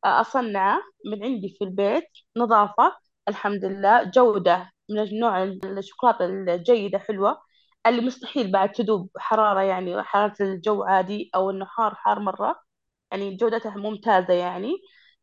آه 0.04 0.20
أصنعه 0.20 0.80
من 1.06 1.24
عندي 1.24 1.56
في 1.58 1.64
البيت 1.64 2.08
نظافة 2.36 2.96
الحمد 3.28 3.64
لله 3.64 4.04
جودة 4.04 4.70
من 4.90 4.98
النوع 5.00 5.42
الشوكولاتة 5.44 6.24
الجيدة 6.26 6.98
حلوة. 6.98 7.42
اللي 7.86 8.00
مستحيل 8.02 8.52
بعد 8.52 8.72
تذوب 8.72 9.10
حرارة 9.18 9.60
يعني 9.62 10.02
حرارة 10.02 10.34
الجو 10.40 10.82
عادي 10.84 11.30
أو 11.34 11.50
إنه 11.50 11.64
حار 11.66 11.94
حار 11.94 12.20
مرة. 12.20 12.56
يعني 13.12 13.36
جودتها 13.36 13.76
ممتازة 13.76 14.34
يعني. 14.34 14.74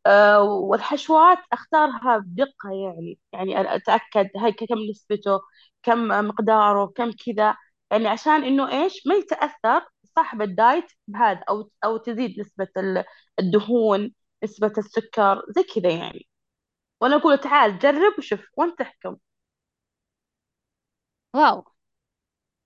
آه، 0.05 0.43
والحشوات 0.43 1.37
أختارها 1.53 2.17
بدقة 2.17 2.69
يعني. 2.71 3.19
يعني 3.33 3.75
أتأكد 3.75 4.29
هاي 4.37 4.51
كم 4.51 4.79
نسبته 4.91 5.39
كم 5.83 6.07
مقداره 6.27 6.85
كم 6.95 7.11
كذا. 7.11 7.57
يعني 7.91 8.07
عشان 8.07 8.43
إنه 8.43 8.71
إيش؟ 8.83 9.07
ما 9.07 9.15
يتأثر 9.15 9.81
صاحب 10.15 10.41
الدايت 10.41 10.85
بهذا 11.07 11.43
أو 11.49 11.71
أو 11.83 11.97
تزيد 11.97 12.39
نسبة 12.39 12.67
ال- 12.77 13.03
الدهون 13.39 14.13
نسبة 14.43 14.73
السكر 14.77 15.41
زي 15.49 15.63
كذا 15.63 15.91
يعني. 15.91 16.27
وأنا 17.01 17.15
أقول 17.15 17.37
تعال 17.37 17.79
جرب 17.79 18.13
وشوف 18.19 18.41
وأنت 18.57 18.79
تحكم. 18.79 19.17
واو. 21.35 21.63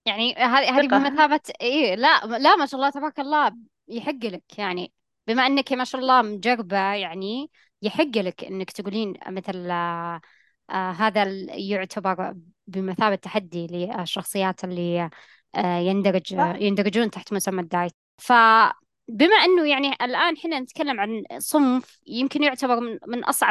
يعني 0.06 0.36
هذه 0.36 0.80
هذه 0.80 0.88
ثقة. 0.88 0.98
بمثابة 1.00 1.40
إيه 1.62 1.96
لا 1.96 2.26
لا 2.26 2.56
ما 2.56 2.66
شاء 2.66 2.80
الله 2.80 2.90
تبارك 2.90 3.20
الله 3.20 3.52
يحق 3.88 4.26
لك 4.26 4.60
يعني. 4.60 4.94
بما 5.28 5.48
أنك 5.48 5.74
ما 5.74 5.84
شاء 5.84 6.02
الله 6.02 6.22
مجربة 6.22 6.78
يعني 6.78 7.52
يحق 7.82 8.18
لك 8.18 8.44
أنك 8.44 8.72
تقولين 8.72 9.14
مثل 9.28 9.72
آه 9.72 10.22
هذا 10.70 11.24
يعتبر 11.56 12.36
بمثابة 12.68 13.16
تحدي 13.16 13.68
للشخصيات 13.68 14.64
اللي 14.64 15.10
آه 15.56 15.78
يندرج 15.78 16.32
يندرجون 16.62 17.12
تحت 17.12 17.34
مسمى 17.34 17.62
الدايت. 17.62 17.94
فبما 18.18 19.36
أنه 19.46 19.68
يعني 19.68 19.94
الآن 20.02 20.38
حنا 20.38 20.60
نتكلم 20.60 21.00
عن 21.00 21.24
صنف 21.38 22.00
يمكن 22.08 22.44
يعتبر 22.44 22.80
من, 22.80 23.00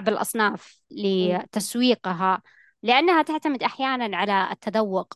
الأصناف 0.09 0.81
م- 0.90 0.95
لتسويقها 0.97 2.43
لأنها 2.83 3.23
تعتمد 3.23 3.62
أحيانا 3.62 4.16
على 4.16 4.49
التذوق. 4.52 5.14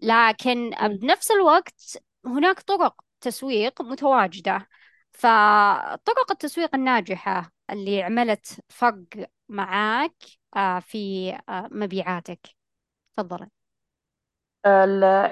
لكن. 0.00 0.70
بنفس 0.82 1.30
الوقت 1.30 1.98
هناك 2.26 2.60
طرق 2.60 3.00
تسويق 3.20 3.82
متواجدة. 3.82 4.68
فطرق 5.18 6.30
التسويق 6.30 6.74
الناجحة 6.74 7.52
اللي 7.70 8.02
عملت 8.02 8.60
فرق 8.68 9.06
معاك 9.48 10.14
آه، 10.56 10.78
في 10.80 11.30
آه، 11.48 11.68
مبيعاتك. 11.72 12.40
تفضلي. 13.16 13.48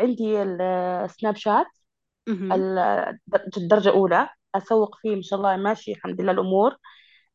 عندي 0.00 0.43
السناب 0.43 1.37
شات. 1.37 1.66
الدرجة 3.57 3.88
الأولى. 3.88 4.28
أسوق 4.55 4.97
فيه 5.02 5.16
ما 5.16 5.23
شاء 5.23 5.38
الله 5.38 5.57
ماشي 5.57 5.93
الحمد 5.93 6.21
لله 6.21 6.33
الأمور. 6.33 6.76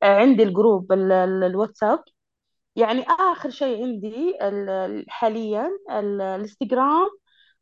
آه، 0.03 0.15
عندي 0.17 0.43
الجروب 0.43 0.91
ال- 0.93 1.11
ال- 1.11 1.43
الواتساب. 1.43 2.03
يعني 2.75 3.01
آخر 3.31 3.49
شيء 3.49 3.83
عندي 3.83 4.37
ال- 4.41 5.05
حاليا 5.09 5.67
ال- 5.91 6.21
الإنستغرام 6.21 7.07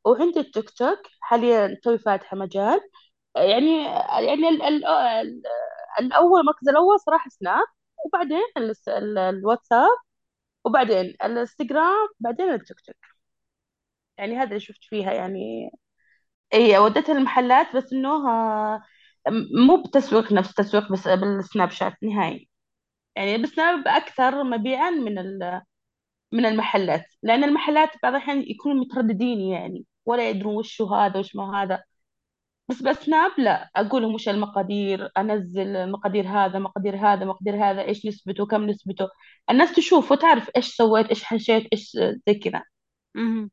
وعندي 0.05 0.39
التيك 0.39 0.69
توك. 0.69 0.99
حاليا 1.21 1.77
توي 1.83 1.97
فاتحة 1.97 2.37
مجال. 2.37 2.79
يعني 3.35 3.83
يعني 4.25 4.49
ال 4.49 4.61
ال 4.63 4.85
ال 4.87 5.41
الأول 5.99 6.39
المركز 6.41 6.69
الأول 6.69 6.99
صراحة 6.99 7.29
سناب 7.29 7.65
وبعدين 8.05 8.41
ال- 8.57 8.73
ال- 8.89 9.17
الواتساب 9.17 9.89
وبعدين 10.65 10.97
الإنستغرام 11.23 12.09
بعدين 12.21 12.49
التيك 12.53 12.81
توك. 12.81 12.95
يعني 14.17 14.37
هذا 14.37 14.47
اللي 14.49 14.59
شفت 14.59 14.83
فيها 14.83 15.13
يعني. 15.13 15.69
اي 16.53 16.77
وديتها 16.79 17.13
المحلات 17.17 17.75
بس 17.75 17.93
إنه 17.93 18.29
آه، 18.31 18.83
مو 19.67 19.83
بتسويق 19.83 20.33
نفس 20.33 20.53
تسويق 20.55 20.91
بس 20.91 21.07
بالسناب 21.07 21.71
شات 21.71 21.93
نهائي. 22.03 22.49
يعني 23.15 23.37
بالسناب 23.37 23.87
أكثر 23.89 24.43
مبيعا 24.43 24.89
من 24.91 25.15
من 26.31 26.45
المحلات 26.45 27.05
لأن 27.23 27.43
المحلات 27.43 27.89
بعض 28.03 28.13
الأحيان 28.15 28.41
يكونوا 28.43 28.85
مترددين 28.85 29.39
يعني 29.41 29.85
ولا 30.05 30.29
يدرون 30.29 30.55
وش 30.55 30.81
هذا 30.81 31.19
وش 31.19 31.35
ما 31.35 31.63
هذا. 31.63 31.83
بس 32.69 32.81
بسناب 32.83 33.31
لا 33.39 33.69
أقول 33.75 34.01
لهم 34.01 34.13
وش 34.13 34.29
المقادير 34.29 35.09
أنزل 35.17 35.91
مقادير 35.91 36.27
هذا 36.27 36.59
مقادير 36.59 36.95
هذا 36.97 37.25
مقادير 37.25 37.55
هذا 37.65 37.81
إيش 37.81 38.05
نسبته 38.05 38.45
كم 38.45 38.63
نسبته 38.69 39.07
الناس 39.49 39.75
تشوف 39.75 40.11
وتعرف 40.11 40.49
إيش 40.57 40.75
سويت 40.75 41.07
إيش 41.07 41.23
حشيت 41.23 41.67
إيش 41.73 41.91
زي 42.27 42.33
كذا 42.43 42.63
مهم. 43.15 43.51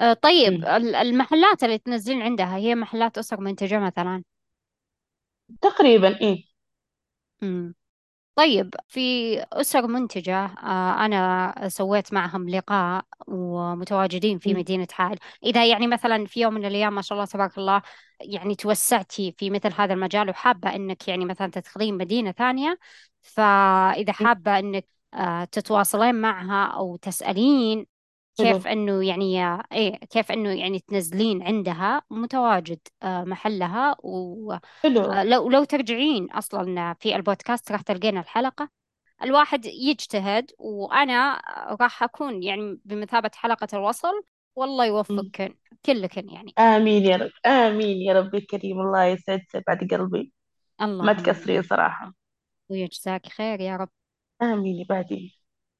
آه، 0.00 0.12
طيب 0.12 0.52
مم. 0.54 0.64
ال- 0.64 0.94
المحلات 0.96 1.64
اللي 1.64 1.78
تنزلين 1.78 2.22
عندها 2.22 2.56
هي 2.56 2.74
محلات 2.74 3.18
أسر 3.18 3.40
منتجة 3.40 3.78
مثلا 3.80 4.24
تقريبا 5.62 6.20
إيه 6.20 6.44
مم. 7.42 7.74
طيب 8.38 8.74
في 8.88 9.00
أسر 9.52 9.86
منتجة 9.86 10.44
آه، 10.44 11.04
أنا 11.06 11.54
سويت 11.68 12.12
معهم 12.12 12.48
لقاء 12.48 13.04
ومتواجدين 13.26 14.38
في. 14.38 14.54
مدينة 14.54 14.86
حائل 14.92 15.18
إذا 15.44 15.66
يعني 15.66 15.86
مثلا 15.86 16.26
في 16.26 16.40
يوم 16.40 16.54
من 16.54 16.64
الأيام 16.64 16.94
ما 16.94 17.02
شاء 17.02 17.18
الله 17.18 17.26
تبارك 17.26 17.58
الله 17.58 17.82
يعني 18.20 18.54
توسعتي 18.54 19.32
في 19.38 19.50
مثل 19.50 19.72
هذا 19.78 19.94
المجال 19.94 20.30
وحابة 20.30 20.74
أنك 20.74 21.08
يعني 21.08 21.24
مثلا 21.24 21.50
تدخلين 21.50 21.96
مدينة 21.96 22.32
ثانية 22.32 22.78
فإذا. 23.22 24.12
حابة 24.12 24.58
أنك 24.58 24.86
آه، 25.14 25.44
تتواصلين 25.44 26.14
معها 26.14 26.66
أو 26.66 26.96
تسألين 26.96 27.86
حلو. 28.38 28.52
كيف 28.52 28.66
إنه 28.66 29.04
يعني 29.06 29.44
إيه 29.72 29.96
كيف 29.98 30.32
إنه 30.32 30.50
يعني 30.50 30.80
تنزلين 30.80 31.42
عندها 31.42 32.02
متواجد 32.10 32.78
آه، 33.02 33.24
محلها 33.24 33.96
حلو. 34.82 35.00
ولو 35.10 35.48
لو 35.50 35.64
ترجعين 35.64 36.30
أصلا 36.30 36.94
في 37.00 37.16
البودكاست 37.16 37.72
راح 37.72 37.80
تلقين 37.82 38.18
الحلقة. 38.18 38.68
الواحد 39.22 39.66
يجتهد 39.66 40.50
وأنا 40.58 41.42
راح 41.80 42.02
أكون 42.02 42.42
يعني 42.42 42.80
بمثابة 42.84 43.30
حلقة 43.34 43.68
الوصل 43.72 44.22
والله. 44.56 44.86
يوفقكن 44.86 45.54
كلكن 45.86 46.28
يعني. 46.28 46.52
آمين 46.58 47.04
يا 47.04 47.16
رب 47.16 47.30
آمين 47.46 47.96
يا 48.02 48.12
رب 48.20 48.34
الكريم 48.34 48.80
الله 48.80 49.04
يسعد 49.04 49.42
سبعة 49.52 49.78
قلبي. 49.90 50.32
ما 50.80 50.84
اللهم 50.84 51.12
تكسرين 51.12 51.50
امين 51.50 51.62
صراحة. 51.62 52.14
ويجزاك 52.70 53.26
خير 53.28 53.60
يا 53.60 53.76
رب. 53.76 53.88
آمين 54.42 54.76
يا 54.76 54.84
بعدين. 54.88 55.37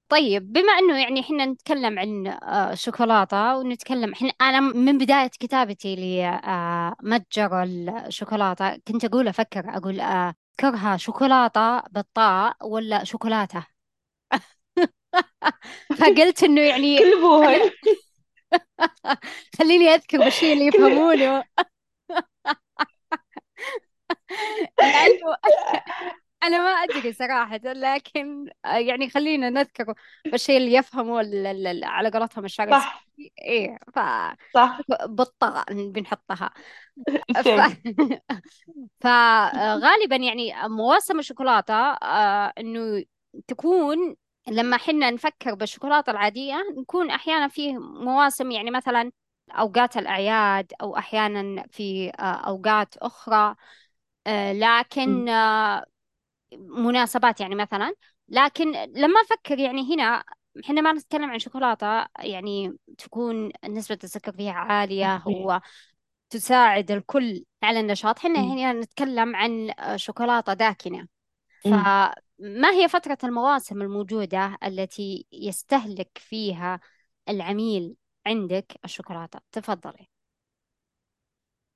طيب 0.08 0.52
بما 0.52 0.72
إنه 0.72 0.98
يعني 1.02 1.20
إحنا 1.20 1.44
نتكلم 1.46 1.98
عن 1.98 2.26
آه، 2.26 2.74
شوكولاتة 2.74 3.56
ونتكلم 3.58 4.12
إحنا 4.12 4.28
أنا 4.40 4.60
من 4.60 4.98
بداية 4.98 5.28
كتابتي 5.40 5.96
لمتجر 5.96 7.62
الشوكولاتة 7.62 8.76
كنت 8.88 9.04
أقول 9.04 9.28
أفكر 9.28 9.76
أقول 9.76 10.00
آه، 10.00 10.34
اذكرها 10.60 10.96
شوكولاتة 10.96 11.80
بالطاء 11.80 12.56
ولا 12.68 13.04
شوكولاتة؟ 13.04 13.66
فقلت 15.98 16.42
إنه 16.42 16.60
يعني 16.60 16.98
كل 17.02 17.20
بوهن. 17.20 17.58
خل... 17.58 17.70
خليني 19.58 19.88
أذكر 19.88 20.18
بالشيء 20.18 20.52
اللي 20.52 20.66
يفهمونه 20.66 21.44
لأنه 24.78 25.36
أنا 26.42 26.58
ما 26.58 26.70
أدري 26.70 27.12
صراحة 27.12 27.56
لكن 27.64 28.50
آه، 28.64 28.76
يعني 28.76 29.10
خلينا 29.10 29.50
نذكر 29.50 29.94
بالشيء 30.32 30.56
اللي 30.56 30.72
يفهمه 30.74 31.20
ال- 31.20 31.46
ال- 31.46 31.66
ال- 31.66 31.84
على 31.84 32.10
قولتهم 32.10 32.44
الشرق 32.44 32.70
صح. 32.70 33.04
إيه 33.42 33.78
ف 33.94 33.98
صح. 34.54 34.80
بالطاء 35.06 35.64
بنحطها. 35.90 36.50
ف... 37.44 37.48
فغالبا 39.00 40.16
يعني 40.16 40.52
مواسم 40.68 41.18
الشوكولاتة 41.18 41.74
آه، 41.74 42.52
إنه 42.58 43.04
تكون 43.48 44.16
لما 44.48 44.76
حنا 44.76 45.10
نفكر 45.10 45.54
بالشوكولاتة 45.54 46.10
العادية 46.10 46.56
نكون 46.78 47.10
أحيانا 47.10 47.48
في 47.48 47.78
مواسم 47.78 48.50
يعني 48.50 48.70
مثلا 48.70 49.12
أوقات 49.50 49.96
الأعياد 49.96 50.72
أو 50.82 50.96
أحيانا 50.96 51.64
في 51.70 52.10
آه، 52.10 52.22
أوقات 52.22 52.96
أخرى. 52.96 53.56
آه،. 54.26 54.52
لكن 54.52 55.28
آه، 55.28 55.86
مناسبات 56.52 57.40
يعني 57.40 57.54
مثلا 57.54 57.94
لكن 58.28 58.72
لما 58.72 59.20
أفكر 59.20 59.58
يعني 59.58 59.94
هنا 59.94 60.24
إحنا 60.64 60.80
ما 60.80 60.92
نتكلم 60.92 61.30
عن 61.30 61.38
شوكولاتة 61.38 62.06
يعني 62.18 62.76
تكون 62.98 63.50
نسبة 63.68 63.98
السكر 64.04 64.32
فيها 64.32 64.52
عالية 64.52 65.18
فاهمين 65.18 65.60
تساعد 66.30 66.90
الكل 66.90 67.44
على 67.62 67.80
النشاط. 67.80 68.18
إحنا. 68.18 68.40
هنا 68.40 68.72
نتكلم 68.72 69.36
عن 69.36 69.72
شوكولاتة 69.96 70.52
داكنة. 70.52 71.08
فما 71.64 72.70
هي 72.72 72.88
فترة 72.88 73.18
المواسم 73.24 73.82
الموجودة 73.82 74.58
التي 74.64 75.26
يستهلك 75.32 76.10
فيها 76.14 76.80
العميل 77.28 77.94
عندك 78.26 78.72
الشوكولاتة؟ 78.84 79.40
تفضلي. 79.52 80.08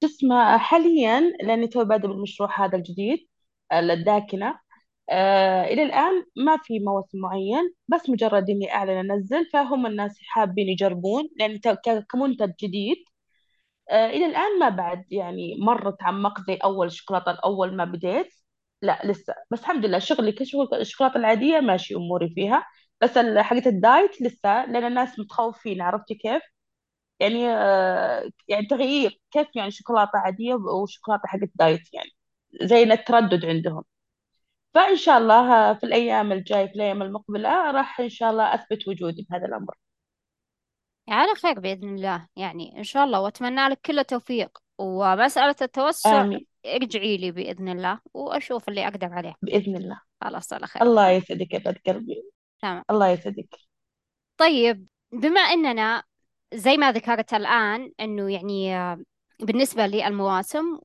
اسمه 0.04 0.58
حاليا 0.58 1.20
لأني 1.20 1.66
تو 1.66 1.84
بادئ 1.84 2.08
بالمشروع 2.08 2.64
هذا 2.64 2.76
الجديد. 2.76 3.28
الداكنه 3.72 4.60
آه 5.10 5.64
إلى 5.64 5.82
الآن 5.82 6.24
ما 6.36 6.56
في 6.64 6.78
موسم 6.80 7.18
معين 7.18 7.74
بس 7.88 8.10
مجرد 8.10 8.50
إني 8.50 8.74
أعلن 8.74 9.10
أنزل 9.12 9.46
فهم 9.52 9.86
الناس 9.86 10.18
حابين 10.28 10.68
يجربون 10.68 11.28
لأن 11.40 11.58
ك- 11.60 12.06
كمنتج 12.10 12.52
جديد. 12.62 12.96
آه 13.90 14.06
إلى 14.10 14.26
الآن 14.26 14.58
ما 14.60 14.68
بعد 14.68 15.04
يعني 15.12 15.56
مره 15.60 15.90
تعمقت 16.00 16.42
زي 16.48 16.54
أول 16.56 16.92
شوكولاتة 16.92 17.30
الأول 17.30 17.76
ما 17.76 17.84
بديت. 17.84 18.28
لا 18.82 19.00
لسه. 19.04 19.34
بس 19.50 19.60
الحمد 19.60 19.86
لله 19.86 19.98
شغلي 19.98 20.32
كشغل 20.32 20.68
الشوكولاتة 20.74 21.16
العادية 21.18 21.60
ماشي 21.60 21.94
أموري 21.94 22.30
فيها. 22.34 22.66
بس 23.00 23.18
حقت 23.38 23.66
الدايت 23.66 24.22
لسه 24.22 24.66
لأن 24.66 24.84
الناس 24.84 25.18
متخوفين 25.18 25.80
عرفتي 25.82 26.14
كيف؟ 26.14 26.42
يعني 27.20 27.48
آه، 27.50 28.30
يعني 28.48 28.66
تغيير 28.66 29.20
كيف 29.30 29.48
يعني 29.56 29.70
شوكولاتة 29.70 30.18
عادية 30.18 30.54
وشوكولاتة 30.54 31.22
حقت 31.28 31.50
دايت 31.54 31.94
يعني. 31.94 32.10
زي 32.62 32.82
التردد 32.82 33.44
عندهم. 33.44 33.84
فإن 34.74 34.96
شاء 34.96 35.18
الله 35.18 35.74
في 35.74 35.86
الأيام 35.86 36.32
الجاية 36.32 36.66
في 36.66 36.74
الأيام 36.74 37.02
المقبلة 37.02 37.70
راح 37.70 38.00
إن 38.00 38.08
شاء 38.08 38.30
الله 38.30 38.54
أثبت 38.54 38.88
وجودي 38.88 39.26
بهذا 39.30 39.46
الأمر. 39.46 39.74
على 41.08 41.34
خير 41.34 41.60
بإذن 41.60 41.94
الله. 41.94 42.28
يعني 42.36 42.78
إن 42.78 42.84
شاء 42.84 43.04
الله 43.04 43.20
وأتمنى 43.20 43.68
لك 43.68 43.80
كل 43.80 43.98
التوفيق. 43.98 44.58
ومسألة 44.78 45.56
التوسع 45.62 46.22
آمين. 46.22 46.46
ارجعي 46.66 47.16
لي 47.16 47.30
بإذن 47.30 47.68
الله 47.68 48.00
وأشوف 48.14 48.68
اللي 48.68 48.88
أقدر 48.88 49.12
عليه. 49.12 49.34
بإذن 49.42 49.76
الله. 49.76 50.00
خلاص 50.20 50.52
على 50.52 50.66
خير. 50.66 50.82
الله 50.82 51.10
يسعدك 51.10 51.54
يا 51.54 51.58
بنت 51.58 51.88
قلبي. 51.88 52.22
تمام. 52.62 52.84
الله 52.90 53.08
يسعدك. 53.08 53.56
طيب 54.36 54.86
بما 55.12 55.40
أننا 55.40 56.02
زي 56.54 56.76
ما 56.76 56.92
ذكرت 56.92 57.34
الآن 57.34 57.92
أنه 58.00 58.32
يعني 58.32 58.96
بالنسبة 59.40 59.86
للمواسم 59.86 60.78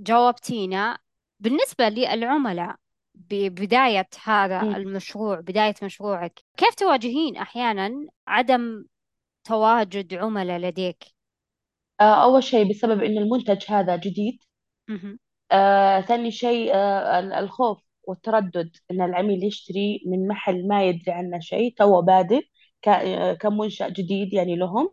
وجاوبتينا 0.00 0.98
بالنسبة 1.40 1.88
للعملاء 1.88 2.76
ببداية 3.14 4.08
هذا. 4.24 4.62
المشروع 4.76 5.40
بداية 5.40 5.74
مشروعك 5.82 6.40
كيف 6.56 6.74
تواجهين 6.74 7.36
أحيانا 7.36 8.06
عدم 8.26 8.84
تواجد 9.44 10.14
عملاء 10.14 10.58
لديك؟ 10.58 11.04
آه، 12.00 12.24
أول 12.24 12.42
شيء 12.42 12.70
بسبب 12.70 13.02
إن 13.02 13.18
المنتج 13.18 13.64
هذا 13.68 13.96
جديد. 13.96 14.38
آه، 15.52 16.00
ثاني 16.00 16.30
شيء 16.30 16.74
آه، 16.74 17.18
ال- 17.18 17.32
الخوف 17.32 17.78
والتردد 18.02 18.76
إن 18.90 19.02
العميل 19.02 19.44
يشتري 19.44 20.02
من 20.06 20.28
محل 20.28 20.68
ما 20.68 20.84
يدري 20.84 21.12
عنه 21.12 21.38
شيء 21.40 21.74
تو 21.78 22.02
بادئ 22.02 22.46
آه، 22.88 23.34
كمنشأ 23.34 23.88
جديد 23.88 24.32
يعني 24.34 24.56
لهم 24.56 24.90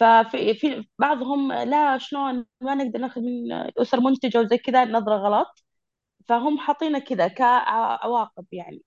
ففي 0.00 0.54
في 0.54 0.84
بعضهم 0.98 1.52
لا 1.52 1.98
شلون 1.98 2.46
ما 2.60 2.74
نقدر 2.74 2.98
ناخذ 2.98 3.20
من 3.20 3.52
أسر 3.78 4.00
منتجة 4.00 4.38
وزي 4.40 4.58
كذا 4.58 4.84
نظرة 4.84 5.16
غلط. 5.16 5.64
فهم 6.28 6.58
حاطينه 6.58 6.98
كذا 6.98 7.28
كعواقب 7.28 8.46
يعني. 8.52 8.82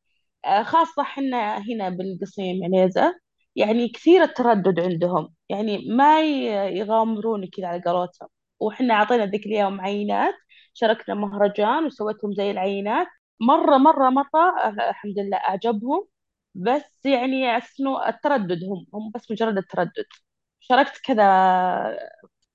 آه، 0.45 0.63
خاصة 0.63 1.03
حنا 1.03 1.57
هنا 1.57 1.89
بالقصيم 1.89 2.63
عنيزة 2.63 3.19
يعني 3.55 3.89
كثير 3.89 4.23
التردد 4.23 4.79
عندهم. 4.79 5.35
يعني 5.49 5.85
ما 5.89 6.21
يغامرون 6.69 7.47
كذا 7.47 7.67
على 7.67 7.83
قولتهم. 7.85 8.29
وحنا 8.59 8.93
عطينا 8.95 9.25
ذيك 9.25 9.45
اليوم 9.45 9.81
عينات 9.81 10.33
شاركنا 10.73 11.15
مهرجان 11.15 11.85
وسويتهم 11.85 12.33
زي 12.33 12.51
العينات. 12.51 13.07
مرة 13.41 13.77
مرة 13.77 14.09
مرة 14.09 14.59
آه، 14.63 14.89
الحمد 14.89 15.19
لله 15.19 15.37
أعجبهم. 15.37 16.07
بس 16.55 17.05
يعني 17.05 17.57
أحس 17.57 17.81
التردد 18.07 18.59
هم 18.63 18.87
هم 18.93 19.11
بس 19.15 19.31
مجرد 19.31 19.57
التردد. 19.57 20.05
شاركت 20.69 20.97
كذا 21.03 21.23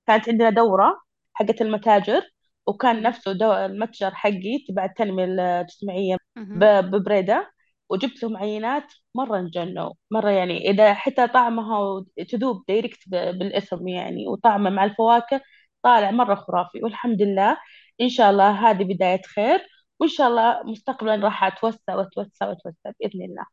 كانت 0.07 0.29
عندنا 0.29 0.51
دورة 0.51 1.01
حقت 1.35 1.61
المتاجر 1.63 2.23
وكان. 2.67 3.03
نفسه 3.03 3.33
دو... 3.33 3.53
المتجر 3.53 4.11
حقي 4.15 4.59
تبع 4.69 4.85
التنمية 4.85 5.25
الاجتماعية. 5.25 6.17
ب- 6.37 6.91
ببريدة 6.91 7.53
وجبت 7.89 8.23
لهم 8.23 8.37
عينات 8.37 8.93
مرة 9.15 9.39
انجنوا 9.39 9.93
مرة 10.11 10.31
يعني 10.31 10.71
إذا 10.71 10.95
حتى 10.95 11.29
طعمها 11.29 12.05
تذوب 12.29 12.65
direct 12.69 13.09
بالاسم 13.09 13.89
يعني 13.89 14.29
وطعمه 14.29 14.71
مع 14.71 14.85
الفواكه 14.85 15.41
طالع 15.83 16.11
مرة 16.11 16.35
خرافي 16.35 16.81
والحمد 16.85 17.23
لله 17.23 17.57
إن 18.01 18.09
شاء 18.09 18.31
الله 18.31 18.71
هذه 18.71 18.85
بداية 18.85 19.23
خير 19.23 19.67
وإن 20.01 20.09
شاء 20.11 20.29
الله 20.29 20.63
مستقبلا 20.65 21.15
راح 21.17 21.45
أتوسع 21.45 21.95
وأتوسع 21.97 22.49
وأتوسع 22.49 22.91
بإذن 23.01 23.23
الله 23.25 23.45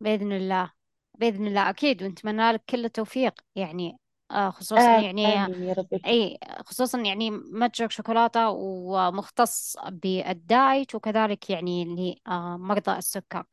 بإذن 0.00 0.32
الله 0.32 0.72
بإذن 1.20 1.46
الله 1.46 1.70
أكيد 1.70 2.02
ونتمنى 2.02 2.52
لك 2.52 2.62
كل 2.68 2.84
التوفيق. 2.84 3.34
يعني 3.56 3.98
آه 4.30 4.50
خصوصا 4.50 4.96
آه 4.96 5.00
يعني 5.00 5.44
آمين 5.46 5.62
يا 5.62 5.72
رب 5.72 5.88
أي 6.06 6.38
خصوصا 6.66 7.00
يعني 7.00 7.30
متجر 7.30 7.88
شوكولاتة 7.88 8.48
ومختص 8.50 9.76
بال 9.88 10.23
diet 10.23 10.94
وكذلك 10.94 11.50
يعني 11.50 11.84
لمرضى 12.28 12.92
السكر. 12.98 13.44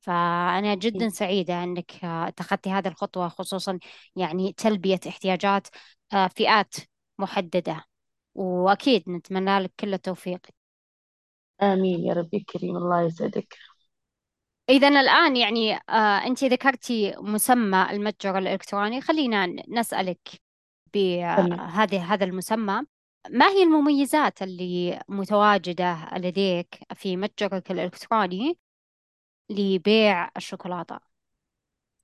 فأنا 0.00 0.74
جدا 0.74 1.08
سعيدة 1.08 1.64
أنك 1.64 2.04
آه، 2.04 2.28
اتخذتي 2.28 2.70
هذه 2.70 2.88
الخطوة 2.88 3.28
خصوصا 3.28 3.78
يعني 4.16 4.52
تلبية 4.52 5.00
احتياجات 5.08 5.68
آه، 6.12 6.28
فئات 6.28 6.74
محددة. 7.18 7.84
وأكيد 8.34 9.08
نتمنى 9.10 9.58
لك 9.58 9.72
كل 9.80 9.94
التوفيق. 9.94 10.40
آمين 11.62 12.00
يا 12.04 12.12
ربي 12.14 12.40
كريم 12.40 12.76
الله 12.76 13.02
يسعدك. 13.02 13.56
إذا 14.68 14.88
الآن 14.88 15.36
يعني 15.36 15.74
آه، 15.74 16.26
أنت 16.26 16.44
ذكرتي 16.44 17.14
مسمى 17.18 17.86
المتجر 17.90 18.38
الإلكتروني. 18.38 19.00
خلينا 19.00 19.46
نسألك 19.68 20.28
تمام. 20.92 21.48
بهذه 21.48 22.14
هذا 22.14 22.24
المسمى. 22.24 22.80
ما 23.30 23.48
هي 23.48 23.62
المميزات 23.62 24.42
اللي 24.42 25.00
متواجدة 25.08 26.08
لديك 26.16 26.78
في 26.94 27.16
متجرك 27.16 27.70
الإلكتروني 27.70 28.58
لبيع 29.50 30.30
الشوكولاتة؟ 30.36 30.98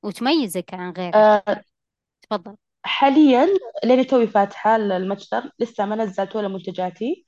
وتميزك 0.03 0.75
عن 0.75 0.93
غيرك؟ 0.93 1.15
آه، 1.15 1.63
تفضل. 2.23 2.57
حاليا 2.83 3.49
لأني 3.85 4.05
توي 4.05 4.27
فاتحة 4.27 4.77
المتجر 4.77 5.51
لسه 5.59 5.87
ما 5.87 5.97
نزلت 5.97 6.37
ولا 6.37 6.49
منتجاتي. 6.49 7.25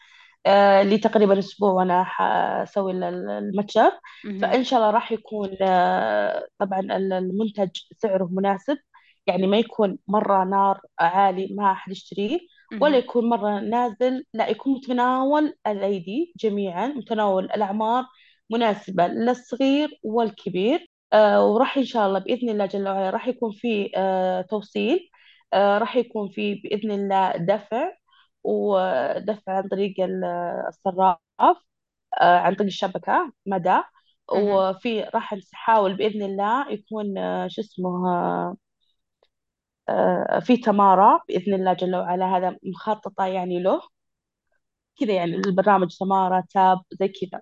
آه 0.46 0.82
لي 0.82 0.98
تقريبا 0.98 1.38
أسبوع 1.38 1.72
وأنا 1.72 2.04
حأسوي 2.04 2.92
ال- 2.92 3.04
ال- 3.04 3.30
المتجر. 3.30 3.90
فإن 4.42 4.64
شاء 4.64 4.78
الله 4.80 4.90
راح 4.90 5.12
يكون 5.12 5.56
آه 5.62 6.46
طبعا 6.58 6.80
ال- 6.80 7.12
المنتج 7.12 7.70
سعره 7.96 8.28
مناسب. 8.32 8.78
يعني 9.26 9.46
ما 9.46 9.56
يكون 9.58 9.98
مرة 10.08 10.44
نار 10.44 10.80
عالي 11.00 11.54
ما 11.54 11.74
حد 11.74 11.92
يشتريه 11.92 12.38
ولا. 12.80 12.98
يكون 12.98 13.28
مرة 13.28 13.60
نازل 13.60 14.24
لا 14.34 14.48
يكون 14.48 14.72
متناول 14.74 15.54
الأيدي 15.66 16.32
جميعا 16.36 16.86
متناول 16.86 17.44
الأعمار 17.44 18.04
مناسبة 18.50 19.06
للصغير 19.06 20.00
والكبير. 20.02 20.86
آه 21.12 21.46
وراح 21.46 21.78
إن 21.78 21.84
شاء 21.84 22.06
الله 22.06 22.18
بإذن 22.18 22.48
الله 22.48 22.66
جل 22.66 22.88
وعلا 22.88 23.10
راح 23.10 23.28
يكون 23.28 23.52
في 23.52 23.90
توصيل. 24.50 25.10
راح 25.54 25.96
يكون 25.96 26.28
في 26.28 26.54
بإذن 26.54 26.90
الله 26.90 27.32
دفع. 27.36 27.92
ودفع 28.44 29.52
عن 29.56 29.68
طريق 29.68 29.94
ال- 30.00 30.24
الصراف 30.68 31.18
آه، 32.22 32.38
عن 32.38 32.54
طريق 32.54 32.66
الشبكة 32.68 33.32
مدى. 33.46 33.82
مهم. 34.34 34.42
وفي 34.42 35.02
راح 35.02 35.34
نحاول 35.34 35.96
بإذن 35.96 36.22
الله 36.22 36.72
يكون 36.72 37.18
آه، 37.18 37.48
شو 37.48 37.60
اسمه 37.62 38.08
آه، 38.10 38.56
آه، 39.88 40.38
في 40.40 40.56
تمارة 40.56 41.20
بإذن 41.28 41.54
الله 41.54 41.72
جل 41.72 41.96
وعلا. 41.96 42.36
هذا 42.36 42.56
مخططة 42.62 43.24
يعني 43.26 43.62
له. 43.62 43.80
كذا 45.00 45.12
يعني 45.14 45.34
البرنامج 45.34 45.88
تمارة 46.00 46.44
تاب 46.54 46.78
زي 47.00 47.08
كذا. 47.08 47.40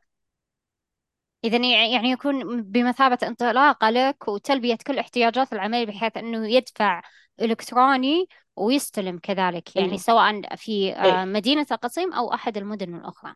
إذا 1.45 1.57
يعني 1.93 2.11
يكون 2.11 2.63
بمثابة 2.63 3.19
انطلاقة 3.23 3.91
لك 3.91 4.29
وتلبية 4.29 4.77
كل 4.87 4.99
احتياجات 4.99 5.53
العميل 5.53 5.87
بحيث 5.87 6.17
أنه 6.17 6.49
يدفع 6.49 7.03
إلكتروني 7.41 8.27
ويستلم 8.61 9.19
كذلك 9.19 9.77
يعني 9.77 9.89
أيوه 9.89 9.99
سواء 9.99 10.57
في 10.57 10.89
أي 11.03 11.11
آه، 11.11 11.25
مدينة 11.25 11.67
القصيم 11.71 12.13
أو 12.13 12.35
أحد 12.35 12.57
المدن 12.57 12.95
الأخرى. 12.95 13.35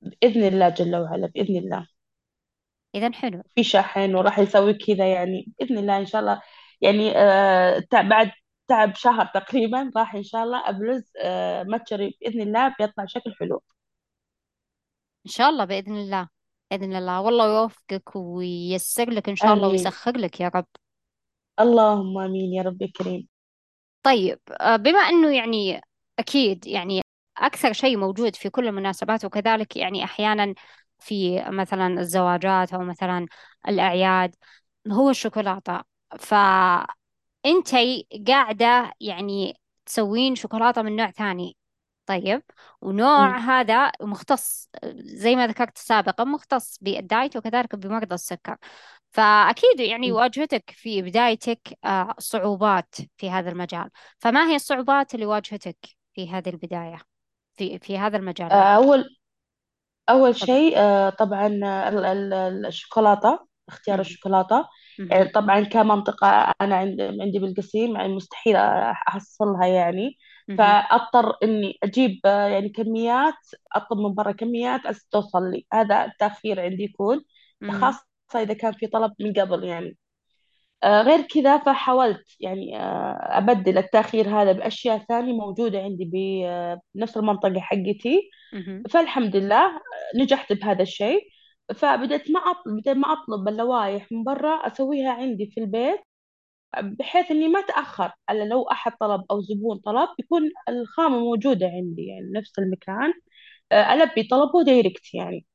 بإذن 0.00 0.44
الله 0.44 0.68
جل 0.68 0.96
وعلا 0.96 1.26
بإذن 1.26 1.56
الله. 1.56 1.86
إذا 2.94 3.12
حلو. 3.12 3.42
في 3.54 3.64
شاحن 3.64 4.14
وراح 4.14 4.38
يسوي 4.38 4.74
كذا 4.74 5.12
يعني 5.12 5.52
بإذن 5.58 5.78
الله 5.78 5.98
إن 5.98 6.06
شاء 6.06 6.20
الله. 6.20 6.42
يعني 6.80 7.12
آه 7.16 7.82
بعد 7.92 8.30
تعب 8.68 8.94
شهر 8.94 9.26
تقريبا 9.26 9.90
راح 9.96 10.14
إن 10.14 10.22
شاء 10.22 10.44
الله 10.44 10.68
أبرز 10.68 11.12
آه 11.20 11.62
متجري 11.62 12.18
بإذن 12.20 12.40
الله 12.40 12.74
بيطلع 12.78 13.04
بشكل 13.04 13.34
حلو. 13.40 13.62
إن 15.26 15.30
شاء 15.30 15.50
الله 15.50 15.64
بإذن 15.64 15.96
الله 15.96 16.28
بإذن 16.70 16.96
الله. 16.96 17.20
والله 17.20 17.62
يوفقك 17.62 18.16
وييسر 18.16 19.10
لك 19.10 19.28
إن 19.28 19.36
شاء 19.36 19.52
الله 19.52 19.66
آمين. 19.66 19.78
ويسخر 19.78 20.16
لك 20.16 20.40
يا 20.40 20.50
رب. 20.54 20.66
اللهم 21.60 22.18
آمين 22.18 22.52
يا 22.52 22.62
رب 22.62 22.84
كريم 22.84 23.28
طيب 24.06 24.38
آه، 24.60 24.76
بما 24.76 24.98
أنه 24.98 25.36
يعني 25.36 25.80
أكيد 26.18 26.66
يعني 26.66 27.02
أكثر 27.38 27.72
شيء 27.72 27.96
موجود 27.96 28.36
في 28.36 28.50
كل 28.50 28.66
المناسبات 28.68 29.24
وكذلك 29.24 29.76
يعني 29.76 30.04
أحيانا 30.04 30.54
في 30.98 31.42
مثلا 31.50 32.00
الزواجات 32.00 32.74
أو 32.74 32.80
مثلا 32.84 33.26
الأعياد 33.68 34.34
هو 34.92 35.10
الشوكولاتة. 35.10 35.82
فأنتي 36.20 38.06
قاعدة 38.28 38.92
يعني 39.00 39.54
تسوين 39.86 40.34
شوكولاتة 40.34 40.82
من 40.82 40.96
نوع 40.96 41.10
ثاني 41.10 41.56
طيب 42.06 42.42
ونوع 42.80 43.28
مم. 43.28 43.34
هذا 43.34 43.92
مختص 44.00 44.68
زي 44.94 45.36
ما 45.36 45.46
ذكرت 45.46 45.78
سابقا 45.78 46.24
مختص 46.24 46.78
بالدايت 46.80 47.36
وكذلك 47.36 47.76
بمرضى 47.76 48.14
السكر. 48.14 48.56
فأكيد 49.10 49.80
يعني. 49.80 50.12
واجهتك 50.12 50.70
في 50.70 51.02
بدايتك 51.02 51.78
آه، 51.84 52.14
صعوبات 52.18 52.94
في 53.16 53.30
هذا 53.30 53.50
المجال. 53.50 53.90
فما 54.18 54.48
هي 54.50 54.54
الصعوبات 54.54 55.14
اللي 55.14 55.26
واجهتك 55.26 55.76
في 56.14 56.30
هذه 56.30 56.48
البداية؟ 56.48 56.98
في 57.54 57.78
في 57.78 57.98
هذا 57.98 58.16
المجال 58.16 58.50
آه 58.52 58.56
يعني. 58.56 58.76
أول 58.76 59.16
أول 60.08 60.36
شيء 60.36 60.74
آه، 60.78 61.10
طبعا 61.10 61.46
ال- 61.46 61.64
ال- 61.64 62.32
ال- 62.32 62.66
الشوكولاتة 62.66 63.46
اختيار. 63.68 64.00
الشوكولاتة. 64.00 64.68
طبعا 65.34 65.60
كمنطقة 65.60 66.28
أنا 66.60 66.76
عند- 66.76 67.00
عندي 67.20 67.38
بالقصيم 67.38 67.96
يعني 67.96 68.08
مستحيل 68.14 68.56
أحصلها 68.56 69.66
يعني. 69.66 70.18
إني 71.42 71.78
أجيب 71.82 72.20
آه، 72.24 72.46
يعني 72.48 72.68
كميات 72.68 73.34
أطلب 73.72 73.98
من 73.98 74.14
برا 74.14 74.32
كميات 74.32 74.80
توصل 75.10 75.50
لي. 75.50 75.66
هذا 75.72 76.04
التأخير 76.04 76.60
عندي 76.60 76.82
يكون 76.82 77.24
مهم. 77.60 77.80
خاصة 77.80 78.06
إذا 78.34 78.54
كان 78.54 78.72
في 78.72 78.86
طلب 78.86 79.12
من 79.20 79.32
قبل 79.32 79.64
يعني. 79.64 79.96
آه، 80.84 81.02
غير 81.02 81.22
كذا 81.22 81.58
فحاولت 81.58 82.24
يعني 82.40 82.80
آه، 82.80 83.38
أبدل 83.38 83.78
التأخير 83.78 84.28
هذا 84.28 84.52
بأشياء 84.52 84.98
ثانية 84.98 85.32
موجودة 85.32 85.78
عندي 85.82 86.04
آه، 86.46 86.80
بنفس 86.94 87.16
المنطقة 87.16 87.60
حقتي. 87.60 88.30
فالحمد 88.90 89.36
لله 89.36 89.80
نجحت 90.16 90.52
بهذا 90.52 90.82
الشيء. 90.82 91.20
فبدأت 91.74 92.30
ما 92.30 92.40
أطلب 92.40 92.76
بدأت 92.80 92.96
ما 92.96 93.12
أطلب 93.12 93.48
اللوائح 93.48 94.12
من 94.12 94.24
برا 94.24 94.66
أسويها 94.66 95.12
عندي 95.12 95.46
في 95.46 95.60
البيت. 95.60 96.00
بحيث 96.82 97.30
إني 97.30 97.48
ما 97.48 97.58
أتأخر 97.60 98.12
على 98.28 98.48
لو 98.48 98.62
أحد 98.62 98.92
طلب 99.00 99.24
أو 99.30 99.40
زبون 99.40 99.78
طلب 99.78 100.08
يكون 100.18 100.50
الخامة 100.68 101.18
موجودة 101.20 101.66
عندي 101.66 102.06
يعني 102.06 102.32
نفس 102.32 102.58
المكان. 102.58 103.12
آه، 103.72 103.92
ألبي 103.94 104.22
طلبه 104.28 104.64
دايركت 104.64 105.14
يعني. 105.14 105.46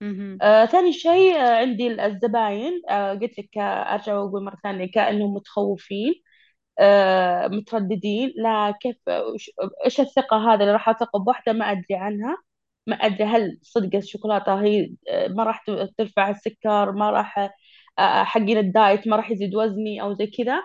مهم. 0.00 0.42
آه، 0.42 0.64
ثاني 0.66 0.92
شيء 0.92 1.36
آه، 1.36 1.56
عندي 1.58 2.04
الزباين. 2.06 2.82
آه، 2.90 3.12
قلت 3.14 3.38
لك 3.38 3.58
آه، 3.58 3.94
أرجع 3.94 4.14
وأقول 4.18 4.44
مرة 4.44 4.56
ثانية 4.62 4.90
كأنهم 4.92 5.34
متخوفين 5.34 6.14
آه، 6.80 7.48
مترددين. 7.48 8.32
لا 8.36 8.70
كيف 8.82 8.96
وش- 9.08 9.50
إيش 9.86 10.00
الثقة 10.00 10.36
هذا 10.54 10.60
اللي 10.62 10.72
راح 10.72 10.88
أثق 10.88 11.16
بواحدة 11.16 11.52
ما 11.52 11.72
أدري 11.72 11.86
عنها. 11.96 12.36
ما 12.86 12.96
أدري 12.96 13.24
هل 13.24 13.58
صدق 13.62 13.96
الشوكولاتة 13.96 14.62
هي 14.62 14.94
آه، 15.10 15.28
ما 15.28 15.44
راح 15.44 15.64
ت- 15.66 15.94
ترفع 15.98 16.30
السكر 16.30 16.92
ما 16.92 17.10
راح 17.10 17.38
آه، 17.38 17.50
حقين 17.98 18.58
الدايت 18.58 19.08
ما 19.08 19.16
راح 19.16 19.30
يزيد 19.30 19.54
وزني 19.54 20.02
أو 20.02 20.14
زي 20.14 20.26
كذا. 20.26 20.62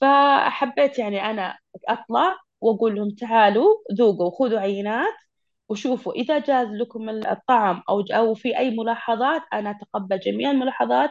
فحبيت 0.00 0.98
يعني 0.98 1.22
أنا 1.30 1.58
أطلع 1.88 2.36
وأقول 2.60 2.94
لهم 2.96 3.10
تعالوا 3.10 3.66
ذوقوا 3.94 4.30
خذوا 4.30 4.60
عينات 4.60 5.14
وشوفوا 5.68 6.12
إذا 6.12 6.38
جاز 6.38 6.68
لكم 6.68 7.08
الطعم 7.10 7.82
أو 7.88 8.00
أو 8.00 8.34
في 8.34 8.58
أي 8.58 8.70
ملاحظات 8.70 9.42
أنا 9.52 9.70
أتقبل 9.70 10.18
جميع 10.20 10.50
الملاحظات 10.50 11.10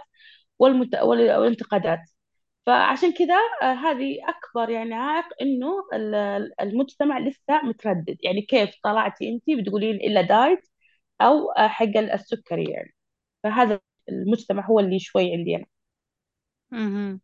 والمت... 0.59 0.95
وال- 0.95 1.37
والانتقادات. 1.37 1.99
فعشان 2.65 3.13
كذا 3.13 3.35
آه، 3.61 3.73
هذه 3.73 4.17
أكبر 4.29 4.69
يعني 4.69 4.93
عائق 4.95 5.25
ال- 5.95 6.61
المجتمع 6.61 7.19
لسه 7.19 7.61
متردد. 7.63 8.17
يعني 8.23 8.41
كيف 8.41 8.71
طلعتي 8.83 9.29
أنت 9.29 9.43
بتقولين 9.61 9.95
إلا 9.95 10.21
دايت 10.21 10.59
آه، 11.57 11.67
حق 11.67 11.97
السكري 11.97 12.63
يعني. 12.71 12.95
فهذا 13.43 13.81
المجتمع 14.09 14.65
هو 14.65 14.79
اللي 14.79 14.99
شوي 14.99 15.33
عندي 15.33 15.55
أنا 15.55 15.65
مهم. 16.71 17.21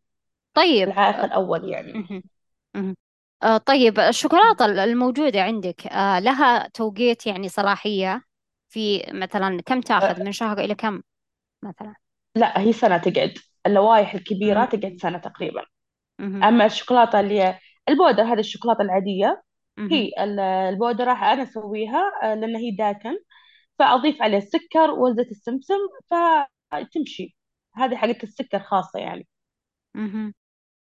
طيب 0.54 0.88
العائق 0.88 1.24
الأول 1.24 1.68
يعني 1.68 1.92
مهم. 1.94 2.22
مهم. 2.76 2.96
آه، 3.42 3.58
طيب 3.58 3.98
الشوكولاتة 4.00 4.66
الموجودة 4.84 5.42
عندك 5.42 5.86
آه، 5.86 6.18
لها 6.20 6.68
توقيت 6.68 7.26
يعني 7.26 7.48
صلاحية 7.48 8.22
في 8.68 9.04
مثلا 9.12 9.62
كم 9.66 9.80
تأخذ 9.80 10.20
آه، 10.20 10.24
من 10.24 10.32
شهر 10.32 10.58
إلى 10.60 10.74
كم 10.74 11.02
مثلا 11.64 11.96
لا 12.36 12.60
هي 12.60 12.72
سنة 12.72 12.98
تقعد 12.98 13.34
اللوائح 13.66 14.14
الكبيرة 14.14 14.64
تقعد. 14.64 14.96
سنة 14.96 15.18
تقريبا 15.18 15.64
مهم. 16.20 16.42
أما 16.44 16.66
الشوكولاتة 16.66 17.20
اللي 17.20 17.58
البودر 17.88 18.22
هذه 18.22 18.40
الشوكولاتة 18.40 18.82
العادية 18.82 19.42
مهم. 19.78 19.90
هي 19.92 20.10
ال- 20.20 20.40
البودرة 20.40 21.04
راح 21.04 21.24
أنا 21.24 21.42
أسويها 21.42 22.12
آه، 22.24 22.34
لأن 22.34 22.56
هي 22.56 22.70
داكن 22.70 23.18
فأضيف 23.80 24.22
عليه 24.22 24.38
السكر 24.38 24.90
وزيت 24.92 25.30
السمسم 25.32 25.78
فتمشي 26.72 27.36
هذه 27.76 27.96
حقت 27.96 28.24
السكر 28.24 28.60
خاصة 28.60 28.98
يعني. 28.98 29.28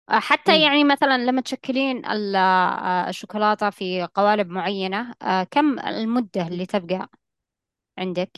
آه، 0.09 0.19
حتى. 0.19 0.61
يعني 0.61 0.83
مثلا 0.83 1.17
لما 1.17 1.41
تشكلين 1.41 2.05
ال- 2.05 2.35
آه، 2.35 3.09
الشوكولاتة 3.09 3.69
في 3.69 4.07
قوالب 4.15 4.49
معينة 4.49 5.13
آه، 5.21 5.43
كم 5.43 5.79
المدة 5.79 6.47
اللي 6.47 6.65
تبقى 6.65 7.09
عندك؟ 7.99 8.31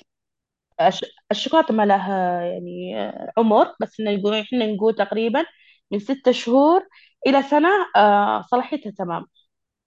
الش- 0.82 1.06
الشوكولاتة 1.32 1.74
ما 1.74 1.86
لها 1.86 2.42
يعني 2.44 3.00
آه، 3.02 3.32
عمر 3.38 3.76
بس 3.82 4.00
إنه 4.00 4.12
يقول 4.12 4.36
إحنا 4.36 4.66
نقول 4.68 4.96
تقريبا 4.96 5.46
من 5.92 6.00
ستة 6.00 6.32
شهور 6.32 6.88
إلى 7.28 7.44
سنة 7.44 7.70
آه، 7.96 8.42
صلاحيتها 8.42 8.92
تمام. 8.92 9.26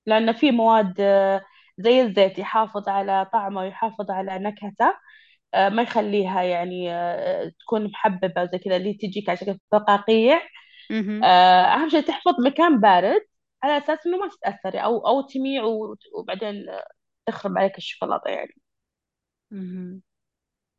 لأن 0.07 0.33
في 0.33 0.51
مواد 0.51 0.95
آه، 1.01 1.43
زي 1.79 2.03
الزيت 2.03 2.39
يحافظ 2.39 2.89
على 2.89 3.31
طعمه 3.33 3.61
ويحافظ 3.61 4.11
على 4.11 4.39
نكهته. 4.39 4.87
آه، 4.87 4.95
ما 5.69 5.83
يخليها 5.83 6.43
يعني 6.43 6.93
آه، 6.95 7.53
تكون 7.61 7.85
محببة 7.85 8.43
وزي 8.43 8.59
كذا 8.59 8.77
اللي 8.77 8.95
تجيك 8.95 9.29
على 9.29 9.39
شكل 9.39 9.59
فقاقيع. 9.73 10.41
آه، 11.25 11.63
أهم 11.75 11.89
شيء 11.89 12.01
تحفظ 12.01 12.35
مكان 12.47 12.81
بارد 12.81 13.21
على 13.63 13.79
أساس 13.79 14.07
إنه 14.07 14.17
ما 14.19 14.29
تتأثري 14.29 14.79
أو 14.79 15.07
أو 15.07 15.21
تميع 15.21 15.65
وبعدين 16.15 16.69
آه، 16.69 16.85
تخرب 17.27 17.59
عليك 17.59 17.79
الشوكولاتة 17.79 18.31
يعني. 18.31 18.55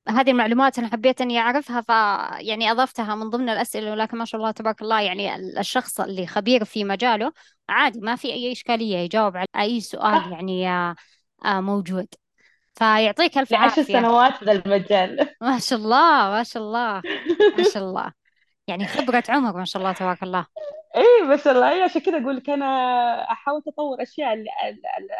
هذه 0.10 0.32
المعلومات 0.32 0.80
أنا 0.80 0.88
حبيت 0.88 1.22
إني 1.22 1.40
أعرفها 1.40 1.82
ف 1.82 1.90
يعني 2.42 2.72
أضفتها 2.72 3.16
من 3.16 3.30
ضمن 3.30 3.50
الأسئلة 3.50 3.92
ولكن 3.92 4.18
ما 4.18 4.26
شاء 4.26 4.42
الله 4.42 4.52
تبارك 4.52 4.82
الله 4.82 5.02
يعني 5.02 5.36
الشخص 5.60 6.00
اللي 6.00 6.28
خبير 6.28 6.66
في 6.66 6.84
مجاله 6.84 7.32
عادي 7.70 8.00
ما 8.00 8.16
في 8.16 8.34
أي 8.34 8.52
إشكالية 8.52 8.98
يجاوب 8.98 9.38
على 9.38 9.48
أي 9.56 9.82
سؤال 9.82 10.32
يعني 10.32 10.70
آه، 10.70 10.96
آه، 11.46 11.62
موجود 11.62 12.08
فيعطيك 12.74 13.38
ألف 13.38 13.52
لعشر 13.52 13.82
عافية. 13.82 13.84
سنوات 13.84 14.38
في 14.38 14.46
ذا 14.46 14.52
المجال. 14.52 15.30
ما 15.42 15.60
شاء 15.60 15.80
الله 15.80 16.30
ما 16.32 16.44
شاء 16.44 16.64
الله 16.64 17.02
ما 17.58 17.64
شاء 17.74 17.84
الله. 17.84 18.14
يعني 18.68 18.88
خبرة 18.88 19.24
عمر 19.30 19.58
ما 19.58 19.66
شاء 19.66 19.82
الله 19.82 19.94
تبارك 19.94 20.24
الله. 20.24 20.46
اي 20.96 21.28
ما 21.28 21.38
شاء 21.38 21.54
الله 21.54 21.72
اي 21.72 21.82
عشان 21.82 22.02
كذا 22.02 22.22
أقول 22.24 22.38
لك 22.38 22.50
أنا 22.50 22.66
أحاول 23.32 23.62
اطور 23.68 24.04
أشياء 24.04 24.34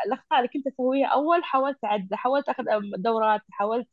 الأخطاء 0.06 0.40
اللي 0.40 0.50
كنت 0.54 0.68
أسويها 0.68 1.08
أول 1.08 1.44
حاولت 1.44 1.78
اعدل 1.86 2.16
حاولت 2.16 2.50
أخذ 2.50 2.64
دورات 2.98 3.42
حاولت 3.52 3.88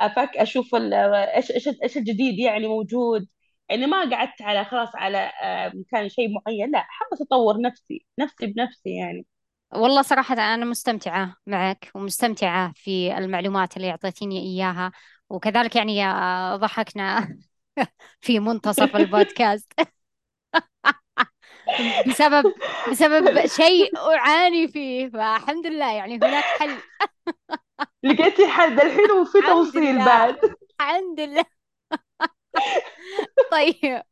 افك 0.00 0.36
أشوف 0.36 0.74
إيش 0.74 1.50
إيش 1.52 1.68
إيش 1.82 1.96
الجديد 1.96 2.38
يعني 2.38 2.68
موجود. 2.68 3.26
يعني 3.68 3.86
ما 3.86 4.10
قعدت 4.10 4.42
على 4.42 4.64
خلاص 4.64 4.88
على 4.96 5.18
آه، 5.42 5.72
مكان 5.74 6.08
شيء 6.08 6.28
معين 6.46 6.70
لا 6.70 6.86
حاولت 6.88 7.22
أطور 7.22 7.60
نفسي 7.60 8.06
نفسي 8.18 8.46
بنفسي 8.46 8.90
يعني. 8.96 9.26
والله 9.74 10.02
صراحة 10.02 10.34
أنا 10.34 10.64
مستمتعة 10.64 11.36
معك 11.46 11.90
ومستمتعة 11.94 12.72
في 12.76 13.18
المعلومات 13.18 13.76
اللي 13.76 13.90
أعطيتيني 13.90 14.38
إياها 14.40 14.92
وكذلك 15.30 15.76
يعني 15.76 16.06
آه، 16.06 16.56
ضحكنا 16.56 17.36
في 18.20 18.40
منتصف 18.40 18.96
البودكاست. 18.96 19.72
بسبب 22.08 22.52
بسبب 22.90 23.46
شيء 23.46 23.90
أعاني 23.98 24.68
فيه 24.68 25.08
فالحمد 25.08 25.66
لله 25.66 25.92
يعني 25.92 26.16
هناك 26.16 26.44
حل. 26.44 26.70
لقيتي 28.04 28.46
حد 28.48 28.80
الحين 28.80 29.10
وفي 29.10 29.38
الحمد 29.38 29.54
توصيل 29.54 29.82
لله 29.94 30.04
بعد. 30.04 30.36
الحمد 30.80 31.20
لله. 31.20 31.44
طيب. 33.50 34.02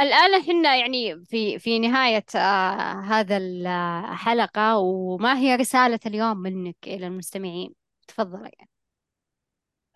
الآن 0.00 0.34
إحنا 0.40 0.76
يعني 0.76 1.24
في 1.24 1.58
في 1.58 1.78
نهاية 1.78 2.24
آه 2.36 3.00
هذا 3.00 3.36
الحلقة 3.36 4.78
وما 4.78 5.38
هي 5.38 5.56
رسالة 5.56 6.00
اليوم 6.06 6.36
منك 6.36 6.76
إلى 6.86 7.06
المستمعين؟ 7.06 7.74
تفضلي 8.08 8.50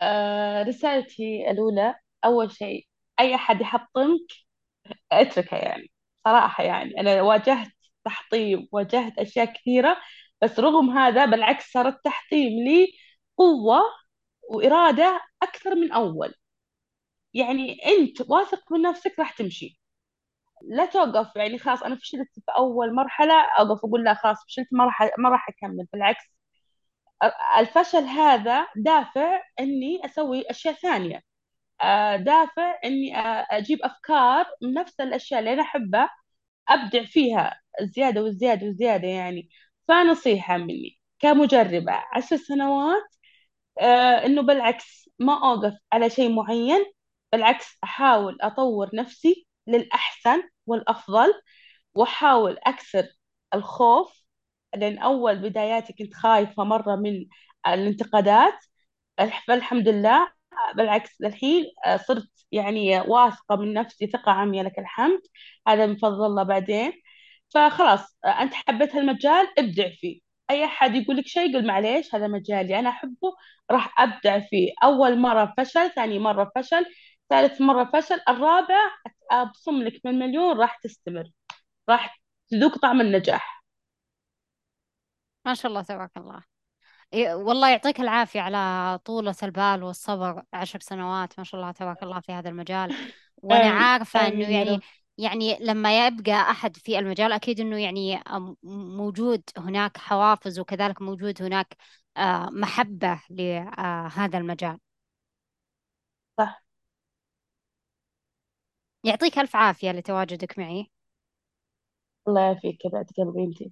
آه 0.02 0.62
رسالتي 0.62 1.50
الأولى 1.50 1.94
أول 2.24 2.52
شيء 2.52 2.86
أي 3.20 3.34
أحد 3.34 3.60
يحطمك؟ 3.60 4.20
اتركها 5.12 5.58
يعني 5.58 5.90
صراحة 6.24 6.64
يعني. 6.64 7.00
أنا 7.00 7.22
واجهت 7.22 7.68
تحطيم 8.04 8.68
واجهت 8.72 9.18
أشياء 9.18 9.46
كثيرة 9.54 9.96
بس 10.42 10.60
رغم 10.60 10.90
هذا 10.98 11.24
بالعكس 11.26 11.72
صار 11.72 11.88
التحطيم 11.88 12.64
لي 12.64 12.88
قوة 13.38 13.80
وإرادة 14.50 15.20
أكثر 15.42 15.74
من 15.74 15.92
أول. 15.92 16.34
يعني 17.34 17.76
أنت 17.86 18.30
واثق 18.30 18.72
من 18.72 18.82
نفسك 18.82 19.18
راح 19.18 19.32
تمشي. 19.32 19.78
لا 20.68 20.86
توقف 20.86 21.36
يعني 21.36 21.58
خلاص 21.58 21.82
أنا 21.82 21.96
فشلت 21.96 22.28
في 22.34 22.42
أول 22.58 22.94
مرحلة 22.94 23.34
أوقف 23.58 23.84
أقول 23.84 24.04
لا 24.04 24.14
خلاص 24.14 24.44
فشلت 24.46 24.68
ما 24.72 24.84
راح 24.84 25.02
ما 25.18 25.28
راح 25.28 25.48
أكمل 25.48 25.86
بالعكس. 25.92 26.24
الفشل 27.58 27.98
هذا 28.04 28.66
دافع 28.76 29.42
إني 29.60 30.04
أسوي 30.04 30.44
أشياء 30.50 30.74
ثانية. 30.74 31.20
آه، 31.82 32.16
دافع 32.16 32.80
إني 32.84 33.18
آه، 33.18 33.46
أجيب 33.50 33.80
أفكار 33.82 34.46
من 34.62 34.74
نفس 34.74 35.00
الأشياء 35.00 35.40
اللي 35.40 35.52
أنا 35.52 35.62
أحبها 35.62 36.10
أبدع 36.68 37.04
فيها 37.04 37.60
زيادة 37.82 38.22
وزيادة 38.24 38.68
وزيادة 38.68 39.08
يعني. 39.08 39.50
فنصيحة 39.88 40.58
مني 40.58 41.00
كمجربة 41.20 41.92
عشر 42.14 42.36
سنوات 42.36 43.02
إنه 44.26 44.42
بالعكس 44.42 45.10
ما 45.18 45.34
أوقف 45.50 45.74
على 45.92 46.10
شيء 46.10 46.32
معين 46.34 46.84
بالعكس 47.32 47.78
أحاول 47.84 48.38
أطور 48.40 48.90
نفسي 48.94 49.46
للأحسن 49.66 50.42
والأفضل. 50.66 51.34
وأحاول 51.94 52.58
أكسر 52.66 53.08
الخوف 53.54 54.24
لأن 54.76 54.98
أول 54.98 55.38
بداياتي 55.38 55.92
كنت 55.92 56.14
خايفة 56.14 56.64
مرة 56.64 56.96
من 56.96 57.26
الانتقادات. 57.66 58.54
فالحمد 59.48 59.88
لله 59.88 60.28
بالعكس 60.76 61.20
الحين 61.22 61.64
آه، 61.86 61.96
صرت 61.96 62.28
يعني 62.52 63.00
واثقة 63.00 63.56
من 63.56 63.72
نفسي 63.74 64.06
ثقة 64.06 64.32
عمياء 64.32 64.64
لك 64.66 64.78
الحمد. 64.78 65.20
هذا 65.68 65.86
من 65.86 65.96
فضل 65.96 66.26
الله 66.26 66.42
بعدين. 66.42 66.92
فخلاص 67.54 68.18
آه، 68.24 68.28
أنت 68.28 68.54
حبيت 68.54 68.96
هالمجال 68.96 69.48
ابدع 69.58 69.88
فيه. 70.00 70.20
أي 70.50 70.64
أحد 70.64 70.94
يقول 70.94 71.16
لك 71.16 71.26
شيء 71.26 71.56
قل 71.56 71.66
معليش 71.66 72.14
هذا 72.14 72.26
مجالي 72.26 72.78
أنا 72.78 72.88
أحبه 72.90 73.34
راح 73.70 74.00
أبدع 74.00 74.40
فيه. 74.40 74.72
أول 74.84 75.18
مرة 75.18 75.54
فشل 75.58 75.90
ثاني 75.90 76.18
مرة 76.18 76.52
فشل 76.56 76.86
ثالث 77.30 77.60
مرة 77.60 77.84
فشل 77.94 78.20
الرابع 78.28 78.80
أبصم 79.32 79.82
لك 79.82 80.00
من 80.04 80.18
مليون 80.18 80.58
راح 80.60 80.76
تستمر. 80.76 81.30
راح 81.88 82.20
تذوق 82.50 82.78
طعم 82.78 83.00
النجاح. 83.00 83.64
ما 85.46 85.54
شاء 85.54 85.66
الله 85.66 85.82
تبارك 85.82 86.10
الله. 86.16 86.42
والله 87.34 87.70
يعطيك 87.70 88.00
العافية 88.00 88.40
على 88.40 88.98
طولة 89.04 89.34
البال 89.42 89.82
والصبر 89.82 90.42
عشر 90.52 90.80
سنوات. 90.80 91.38
ما 91.38 91.44
شاء 91.44 91.60
الله 91.60 91.72
تبارك 91.72 92.02
الله 92.02 92.20
في 92.20 92.32
هذا 92.32 92.48
المجال. 92.48 92.96
وأنا 93.36 93.70
عارفة 93.70 94.26
يا 94.26 94.48
يعني 94.48 94.80
يعني 95.18 95.58
لما 95.60 96.06
يبقى 96.06 96.32
أحد 96.50 96.76
في 96.76 96.98
المجال 96.98 97.32
أكيد 97.32 97.60
إنه 97.60 97.78
يعني 97.78 98.18
أم- 98.20 98.54
موجود 98.64 99.42
هناك 99.58 99.98
حوافز 99.98 100.58
وكذلك 100.58 101.02
موجود 101.02 101.42
هناك 101.42 101.76
آه، 102.16 102.48
محبة 102.52 103.20
لهذا 103.30 104.38
المجال. 104.38 104.78
صح. 106.38 106.63
يعطيك 109.04 109.38
ألف 109.38 109.56
عافية 109.56 109.90
لتواجدك 109.90 110.58
معي. 110.58 110.90
الله 112.28 112.40
يعافيك 112.40 112.86
بعد 112.92 113.06
قلبي 113.18 113.44
انتي 113.44 113.68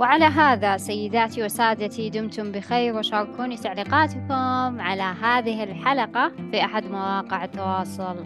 وعلى 0.00 0.24
هذا 0.24 0.76
سيداتي 0.76 1.44
وسادتي 1.44 2.10
دمتم 2.10 2.52
بخير 2.52 2.96
وشاركوني 2.96 3.56
تعليقاتكم 3.56 4.80
على 4.80 5.02
هذه 5.02 5.64
الحلقة 5.64 6.28
في 6.28 6.64
أحد 6.64 6.84
مواقع 6.84 7.44
التواصل 7.44 8.18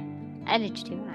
الاجتماعي. 0.55 1.08